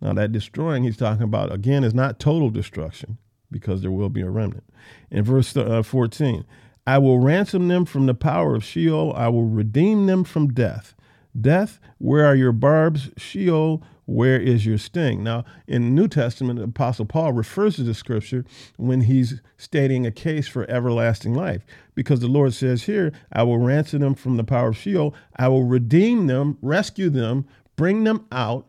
Now, 0.00 0.12
that 0.14 0.32
destroying 0.32 0.84
he's 0.84 0.96
talking 0.96 1.22
about, 1.22 1.52
again, 1.52 1.84
is 1.84 1.94
not 1.94 2.18
total 2.18 2.50
destruction 2.50 3.18
because 3.50 3.82
there 3.82 3.90
will 3.90 4.10
be 4.10 4.20
a 4.20 4.30
remnant. 4.30 4.64
In 5.10 5.24
verse 5.24 5.56
uh, 5.56 5.82
14, 5.82 6.44
I 6.86 6.98
will 6.98 7.18
ransom 7.18 7.68
them 7.68 7.84
from 7.84 8.06
the 8.06 8.14
power 8.14 8.54
of 8.54 8.64
Sheol, 8.64 9.12
I 9.16 9.28
will 9.28 9.46
redeem 9.46 10.06
them 10.06 10.24
from 10.24 10.52
death. 10.52 10.94
Death, 11.38 11.80
where 11.98 12.26
are 12.26 12.34
your 12.34 12.52
barbs? 12.52 13.10
Sheol, 13.16 13.82
where 14.06 14.38
is 14.38 14.66
your 14.66 14.78
sting? 14.78 15.22
Now, 15.22 15.44
in 15.66 15.82
the 15.82 15.90
New 15.90 16.08
Testament, 16.08 16.60
Apostle 16.60 17.06
Paul 17.06 17.32
refers 17.32 17.76
to 17.76 17.82
the 17.82 17.94
scripture 17.94 18.44
when 18.76 19.02
he's 19.02 19.40
stating 19.56 20.06
a 20.06 20.10
case 20.10 20.46
for 20.46 20.68
everlasting 20.70 21.34
life, 21.34 21.64
because 21.94 22.20
the 22.20 22.28
Lord 22.28 22.54
says 22.54 22.84
here, 22.84 23.12
I 23.32 23.42
will 23.44 23.58
ransom 23.58 24.00
them 24.00 24.14
from 24.14 24.36
the 24.36 24.44
power 24.44 24.68
of 24.68 24.76
Sheol, 24.76 25.14
I 25.36 25.48
will 25.48 25.64
redeem 25.64 26.26
them, 26.26 26.58
rescue 26.60 27.10
them, 27.10 27.46
bring 27.76 28.04
them 28.04 28.26
out 28.30 28.66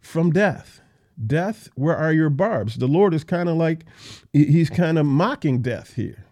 from 0.00 0.30
death. 0.30 0.80
Death, 1.26 1.68
where 1.74 1.96
are 1.96 2.12
your 2.12 2.30
barbs? 2.30 2.76
The 2.76 2.86
Lord 2.86 3.12
is 3.12 3.24
kind 3.24 3.48
of 3.48 3.56
like, 3.56 3.84
he's 4.32 4.70
kind 4.70 4.98
of 4.98 5.04
mocking 5.04 5.62
death 5.62 5.94
here. 5.94 6.24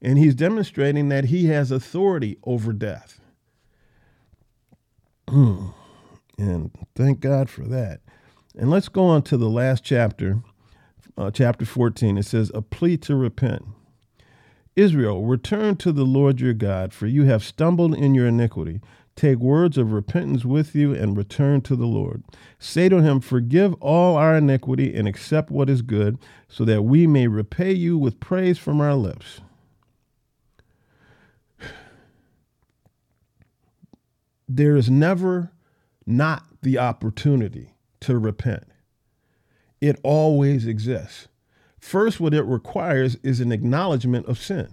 And 0.00 0.16
he's 0.16 0.36
demonstrating 0.36 1.08
that 1.08 1.24
he 1.24 1.46
has 1.46 1.72
authority 1.72 2.38
over 2.44 2.72
death. 2.72 3.20
Hmm. 5.28 5.70
And 6.38 6.70
thank 6.94 7.20
God 7.20 7.50
for 7.50 7.62
that. 7.64 8.00
And 8.56 8.70
let's 8.70 8.88
go 8.88 9.04
on 9.04 9.22
to 9.22 9.36
the 9.36 9.50
last 9.50 9.84
chapter, 9.84 10.38
uh, 11.16 11.30
chapter 11.30 11.64
14. 11.64 12.16
It 12.16 12.24
says, 12.24 12.50
A 12.54 12.62
plea 12.62 12.96
to 12.98 13.16
repent. 13.16 13.64
Israel, 14.76 15.24
return 15.24 15.76
to 15.76 15.90
the 15.90 16.04
Lord 16.04 16.40
your 16.40 16.54
God, 16.54 16.94
for 16.94 17.08
you 17.08 17.24
have 17.24 17.42
stumbled 17.42 17.94
in 17.96 18.14
your 18.14 18.28
iniquity. 18.28 18.80
Take 19.16 19.38
words 19.38 19.76
of 19.76 19.92
repentance 19.92 20.44
with 20.44 20.76
you 20.76 20.94
and 20.94 21.16
return 21.16 21.60
to 21.62 21.74
the 21.74 21.86
Lord. 21.86 22.22
Say 22.60 22.88
to 22.88 23.02
him, 23.02 23.18
Forgive 23.18 23.74
all 23.80 24.16
our 24.16 24.36
iniquity 24.36 24.94
and 24.94 25.08
accept 25.08 25.50
what 25.50 25.68
is 25.68 25.82
good, 25.82 26.18
so 26.48 26.64
that 26.64 26.82
we 26.82 27.08
may 27.08 27.26
repay 27.26 27.72
you 27.72 27.98
with 27.98 28.20
praise 28.20 28.58
from 28.58 28.80
our 28.80 28.94
lips. 28.94 29.40
There 34.50 34.76
is 34.76 34.88
never 34.88 35.50
not 36.08 36.44
the 36.62 36.78
opportunity 36.78 37.74
to 38.00 38.18
repent. 38.18 38.64
It 39.80 39.98
always 40.02 40.66
exists. 40.66 41.28
First, 41.78 42.18
what 42.20 42.34
it 42.34 42.42
requires 42.42 43.16
is 43.22 43.40
an 43.40 43.52
acknowledgement 43.52 44.26
of 44.26 44.38
sin. 44.38 44.68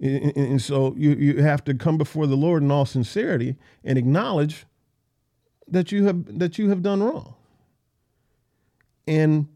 And 0.00 0.60
so 0.60 0.94
you, 0.96 1.12
you 1.12 1.42
have 1.42 1.62
to 1.64 1.74
come 1.74 1.96
before 1.96 2.26
the 2.26 2.36
Lord 2.36 2.62
in 2.62 2.70
all 2.70 2.86
sincerity 2.86 3.56
and 3.84 3.96
acknowledge 3.96 4.66
that 5.68 5.92
you 5.92 6.06
have 6.06 6.38
that 6.38 6.58
you 6.58 6.70
have 6.70 6.82
done 6.82 7.02
wrong. 7.02 7.34
And 9.06 9.46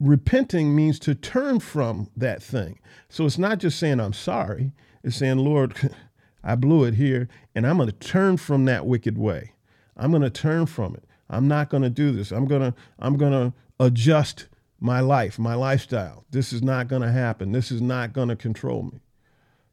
repenting 0.00 0.74
means 0.74 0.98
to 1.00 1.14
turn 1.14 1.60
from 1.60 2.10
that 2.16 2.42
thing. 2.42 2.80
So 3.08 3.24
it's 3.24 3.38
not 3.38 3.58
just 3.58 3.78
saying 3.78 4.00
I'm 4.00 4.12
sorry, 4.12 4.72
it's 5.04 5.16
saying, 5.16 5.38
Lord, 5.38 5.74
I 6.44 6.54
blew 6.56 6.84
it 6.84 6.94
here, 6.94 7.28
and 7.54 7.66
I'm 7.66 7.78
going 7.78 7.88
to 7.88 7.94
turn 7.94 8.36
from 8.36 8.66
that 8.66 8.86
wicked 8.86 9.16
way. 9.16 9.54
I'm 9.96 10.10
going 10.10 10.22
to 10.22 10.30
turn 10.30 10.66
from 10.66 10.94
it. 10.94 11.04
I'm 11.30 11.48
not 11.48 11.70
going 11.70 11.82
to 11.82 11.90
do 11.90 12.12
this. 12.12 12.30
I'm 12.30 12.44
going 12.44 12.60
to 12.60 12.74
I'm 12.98 13.16
going 13.16 13.32
to 13.32 13.52
adjust 13.80 14.48
my 14.78 15.00
life, 15.00 15.38
my 15.38 15.54
lifestyle. 15.54 16.24
This 16.30 16.52
is 16.52 16.62
not 16.62 16.88
going 16.88 17.02
to 17.02 17.10
happen. 17.10 17.52
This 17.52 17.70
is 17.72 17.80
not 17.80 18.12
going 18.12 18.28
to 18.28 18.36
control 18.36 18.82
me. 18.82 19.00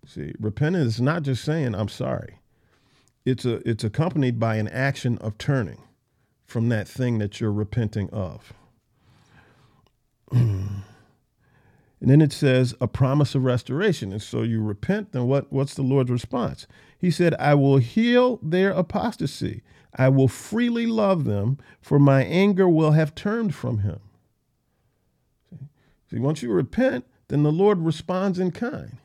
See, 0.05 0.33
repentance 0.39 0.95
is 0.95 1.01
not 1.01 1.23
just 1.23 1.43
saying 1.43 1.75
I'm 1.75 1.89
sorry. 1.89 2.39
It's 3.25 3.45
a 3.45 3.67
it's 3.67 3.83
accompanied 3.83 4.39
by 4.39 4.55
an 4.55 4.69
action 4.69 5.17
of 5.17 5.37
turning 5.37 5.83
from 6.45 6.69
that 6.69 6.87
thing 6.87 7.19
that 7.19 7.39
you're 7.39 7.51
repenting 7.51 8.09
of. 8.11 8.53
And 12.01 12.09
then 12.09 12.19
it 12.19 12.33
says 12.33 12.73
a 12.81 12.87
promise 12.87 13.35
of 13.35 13.43
restoration. 13.43 14.11
And 14.11 14.21
so 14.21 14.41
you 14.41 14.61
repent, 14.61 15.11
then 15.11 15.27
what, 15.27 15.53
what's 15.53 15.75
the 15.75 15.83
Lord's 15.83 16.09
response? 16.09 16.65
He 16.97 17.11
said, 17.11 17.35
I 17.35 17.53
will 17.53 17.77
heal 17.77 18.39
their 18.41 18.71
apostasy. 18.71 19.61
I 19.95 20.09
will 20.09 20.27
freely 20.27 20.87
love 20.87 21.25
them, 21.25 21.59
for 21.79 21.99
my 21.99 22.23
anger 22.23 22.67
will 22.67 22.91
have 22.91 23.13
turned 23.13 23.53
from 23.53 23.79
him. 23.79 23.99
See, 26.09 26.17
once 26.17 26.41
you 26.41 26.51
repent, 26.51 27.05
then 27.27 27.43
the 27.43 27.51
Lord 27.51 27.79
responds 27.79 28.39
in 28.39 28.51
kind. 28.51 28.97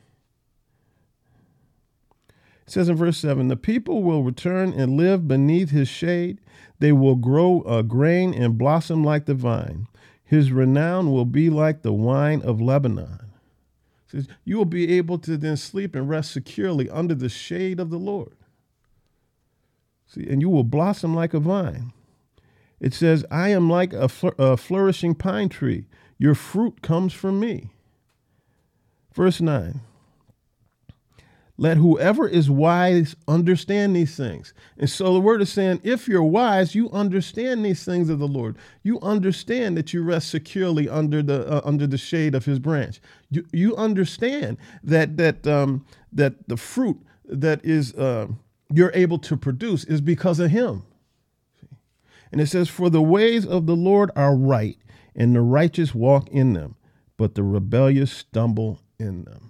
It 2.65 2.71
says 2.71 2.89
in 2.89 2.95
verse 2.95 3.17
7 3.17 3.47
The 3.47 3.55
people 3.55 4.03
will 4.03 4.23
return 4.23 4.73
and 4.73 4.97
live 4.97 5.27
beneath 5.27 5.69
his 5.69 5.87
shade. 5.87 6.41
They 6.79 6.91
will 6.91 7.15
grow 7.15 7.61
a 7.63 7.83
grain 7.83 8.33
and 8.33 8.57
blossom 8.57 9.03
like 9.03 9.25
the 9.25 9.35
vine. 9.35 9.87
His 10.27 10.51
renown 10.51 11.13
will 11.13 11.25
be 11.25 11.49
like 11.49 11.81
the 11.81 11.93
wine 11.93 12.41
of 12.41 12.59
Lebanon. 12.59 13.31
says, 14.07 14.27
you 14.43 14.57
will 14.57 14.65
be 14.65 14.97
able 14.97 15.17
to 15.19 15.37
then 15.37 15.55
sleep 15.55 15.95
and 15.95 16.09
rest 16.09 16.31
securely 16.31 16.89
under 16.89 17.15
the 17.15 17.29
shade 17.29 17.79
of 17.79 17.89
the 17.89 17.97
Lord. 17.97 18.35
See, 20.05 20.27
and 20.27 20.41
you 20.41 20.49
will 20.49 20.65
blossom 20.65 21.15
like 21.15 21.33
a 21.33 21.39
vine. 21.39 21.93
It 22.81 22.93
says, 22.93 23.25
I 23.31 23.49
am 23.49 23.69
like 23.69 23.93
a, 23.93 24.09
fl- 24.09 24.29
a 24.37 24.57
flourishing 24.57 25.15
pine 25.15 25.47
tree. 25.47 25.87
Your 26.17 26.35
fruit 26.35 26.81
comes 26.81 27.13
from 27.13 27.39
me. 27.39 27.71
Verse 29.13 29.39
9 29.39 29.79
let 31.59 31.77
whoever 31.77 32.27
is 32.27 32.51
wise 32.51 33.15
understand 33.27 33.95
these 33.95 34.15
things. 34.15 34.53
And 34.77 34.87
so 34.87 35.11
the 35.11 35.19
word 35.19 35.41
is 35.41 35.51
saying, 35.51 35.81
if 35.83 36.07
you're 36.07 36.23
wise, 36.23 36.75
you 36.75 36.89
understand 36.91 37.65
these 37.65 37.83
things 37.83 38.09
of 38.09 38.19
the 38.19 38.27
Lord. 38.27 38.57
You 38.83 38.99
understand 39.01 39.75
that 39.75 39.91
you 39.91 40.03
rest 40.03 40.29
securely 40.29 40.87
under 40.87 41.23
the 41.23 41.47
uh, 41.51 41.61
under 41.65 41.87
the 41.87 41.97
shade 41.97 42.35
of 42.35 42.45
His 42.45 42.59
branch. 42.59 43.01
You 43.31 43.43
you 43.51 43.75
understand 43.75 44.57
that 44.83 45.17
that 45.17 45.47
um, 45.47 45.85
that 46.13 46.47
the 46.47 46.57
fruit 46.57 46.99
that 47.25 47.65
is 47.65 47.93
uh, 47.95 48.27
you're 48.71 48.91
able 48.93 49.17
to 49.19 49.35
produce 49.35 49.83
is 49.85 49.99
because 49.99 50.39
of 50.39 50.51
Him. 50.51 50.83
And 52.31 52.39
it 52.39 52.47
says, 52.47 52.69
"For 52.69 52.91
the 52.91 53.01
ways 53.01 53.47
of 53.47 53.65
the 53.65 53.75
Lord 53.75 54.11
are 54.15 54.35
right, 54.35 54.77
and 55.15 55.35
the 55.35 55.41
righteous 55.41 55.95
walk 55.95 56.29
in 56.29 56.53
them, 56.53 56.75
but 57.17 57.33
the 57.33 57.43
rebellious 57.43 58.11
stumble 58.11 58.79
in 58.99 59.23
them." 59.23 59.49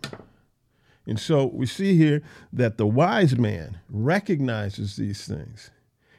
And 1.08 1.20
so 1.20 1.46
we 1.46 1.66
see 1.66 1.98
here 1.98 2.22
that 2.52 2.78
the 2.78 2.86
wise 2.86 3.38
man 3.38 3.80
recognizes 3.90 4.98
these 4.98 5.26
things. 5.26 5.72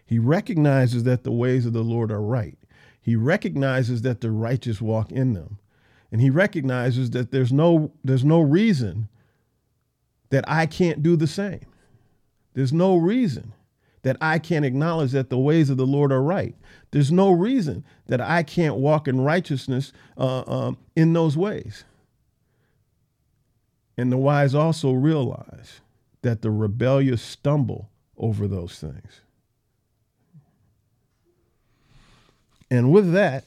He 0.06 0.18
recognizes 0.18 1.04
that 1.04 1.24
the 1.24 1.30
ways 1.30 1.66
of 1.66 1.74
the 1.74 1.84
Lord 1.84 2.10
are 2.10 2.22
right. 2.22 2.56
He 2.98 3.14
recognizes 3.14 4.00
that 4.02 4.22
the 4.22 4.30
righteous 4.30 4.80
walk 4.80 5.12
in 5.12 5.34
them. 5.34 5.58
And 6.10 6.22
he 6.22 6.30
recognizes 6.30 7.10
that 7.10 7.30
there's 7.30 7.52
no 7.52 7.92
there's 8.02 8.24
no 8.24 8.40
reason 8.40 9.08
that 10.30 10.44
I 10.48 10.64
can't 10.64 11.02
do 11.02 11.16
the 11.16 11.26
same. 11.26 11.66
There's 12.54 12.72
no 12.72 12.96
reason 12.96 13.52
that 14.02 14.16
I 14.22 14.38
can't 14.38 14.64
acknowledge 14.64 15.12
that 15.12 15.28
the 15.28 15.38
ways 15.38 15.68
of 15.68 15.76
the 15.76 15.86
Lord 15.86 16.12
are 16.12 16.22
right. 16.22 16.54
There's 16.92 17.12
no 17.12 17.30
reason 17.30 17.84
that 18.06 18.22
I 18.22 18.42
can't 18.42 18.76
walk 18.76 19.06
in 19.06 19.20
righteousness 19.20 19.92
uh, 20.16 20.44
um, 20.46 20.78
in 20.96 21.12
those 21.12 21.36
ways. 21.36 21.84
And 23.98 24.12
the 24.12 24.16
wise 24.16 24.54
also 24.54 24.92
realize 24.92 25.80
that 26.22 26.40
the 26.40 26.52
rebellious 26.52 27.20
stumble 27.20 27.90
over 28.16 28.46
those 28.46 28.78
things. 28.78 29.22
And 32.70 32.92
with 32.92 33.12
that, 33.12 33.44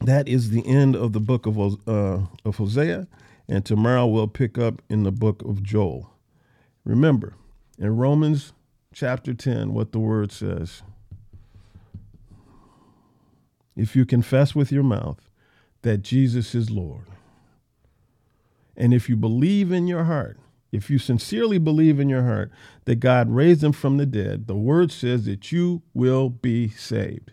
that 0.00 0.26
is 0.26 0.50
the 0.50 0.66
end 0.66 0.96
of 0.96 1.12
the 1.12 1.20
book 1.20 1.46
of, 1.46 1.56
uh, 1.88 2.26
of 2.44 2.56
Hosea. 2.56 3.06
And 3.48 3.64
tomorrow 3.64 4.06
we'll 4.06 4.26
pick 4.26 4.58
up 4.58 4.82
in 4.88 5.04
the 5.04 5.12
book 5.12 5.40
of 5.42 5.62
Joel. 5.62 6.10
Remember, 6.84 7.34
in 7.78 7.96
Romans 7.96 8.52
chapter 8.92 9.34
10, 9.34 9.72
what 9.72 9.92
the 9.92 10.00
word 10.00 10.32
says 10.32 10.82
if 13.76 13.94
you 13.94 14.04
confess 14.04 14.52
with 14.52 14.72
your 14.72 14.82
mouth 14.82 15.28
that 15.82 15.98
Jesus 15.98 16.56
is 16.56 16.70
Lord 16.70 17.06
and 18.80 18.94
if 18.94 19.10
you 19.10 19.16
believe 19.16 19.72
in 19.72 19.86
your 19.86 20.04
heart, 20.04 20.38
if 20.72 20.88
you 20.88 20.98
sincerely 20.98 21.58
believe 21.58 22.00
in 22.00 22.08
your 22.08 22.22
heart 22.22 22.50
that 22.86 22.96
God 22.96 23.28
raised 23.30 23.62
him 23.62 23.72
from 23.72 23.98
the 23.98 24.06
dead, 24.06 24.46
the 24.46 24.56
word 24.56 24.90
says 24.90 25.26
that 25.26 25.52
you 25.52 25.82
will 25.92 26.30
be 26.30 26.70
saved. 26.70 27.32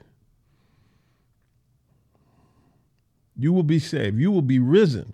You 3.38 3.54
will 3.54 3.64
be 3.64 3.80
saved. 3.80 4.20
You 4.20 4.30
will 4.30 4.42
be 4.42 4.60
risen 4.60 5.14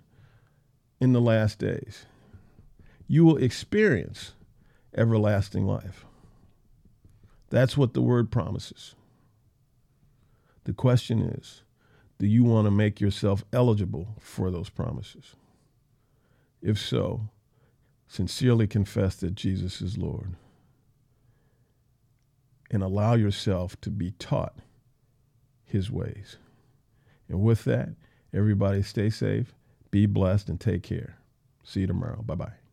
in 1.00 1.12
the 1.12 1.20
last 1.20 1.60
days. 1.60 2.04
You 3.06 3.24
will 3.24 3.36
experience 3.36 4.32
everlasting 4.96 5.66
life. 5.66 6.04
That's 7.48 7.76
what 7.76 7.94
the 7.94 8.02
word 8.02 8.32
promises. 8.32 8.96
The 10.64 10.72
question 10.72 11.22
is 11.22 11.62
do 12.18 12.26
you 12.26 12.42
want 12.42 12.66
to 12.66 12.72
make 12.72 13.00
yourself 13.00 13.44
eligible 13.52 14.16
for 14.18 14.50
those 14.50 14.68
promises? 14.68 15.36
If 16.64 16.78
so, 16.78 17.28
sincerely 18.08 18.66
confess 18.66 19.16
that 19.16 19.34
Jesus 19.34 19.82
is 19.82 19.98
Lord 19.98 20.34
and 22.70 22.82
allow 22.82 23.14
yourself 23.14 23.78
to 23.82 23.90
be 23.90 24.12
taught 24.12 24.58
his 25.66 25.90
ways. 25.90 26.38
And 27.28 27.42
with 27.42 27.64
that, 27.64 27.90
everybody 28.32 28.82
stay 28.82 29.10
safe, 29.10 29.54
be 29.90 30.06
blessed, 30.06 30.48
and 30.48 30.58
take 30.58 30.82
care. 30.82 31.18
See 31.62 31.80
you 31.80 31.86
tomorrow. 31.86 32.22
Bye 32.22 32.34
bye. 32.34 32.63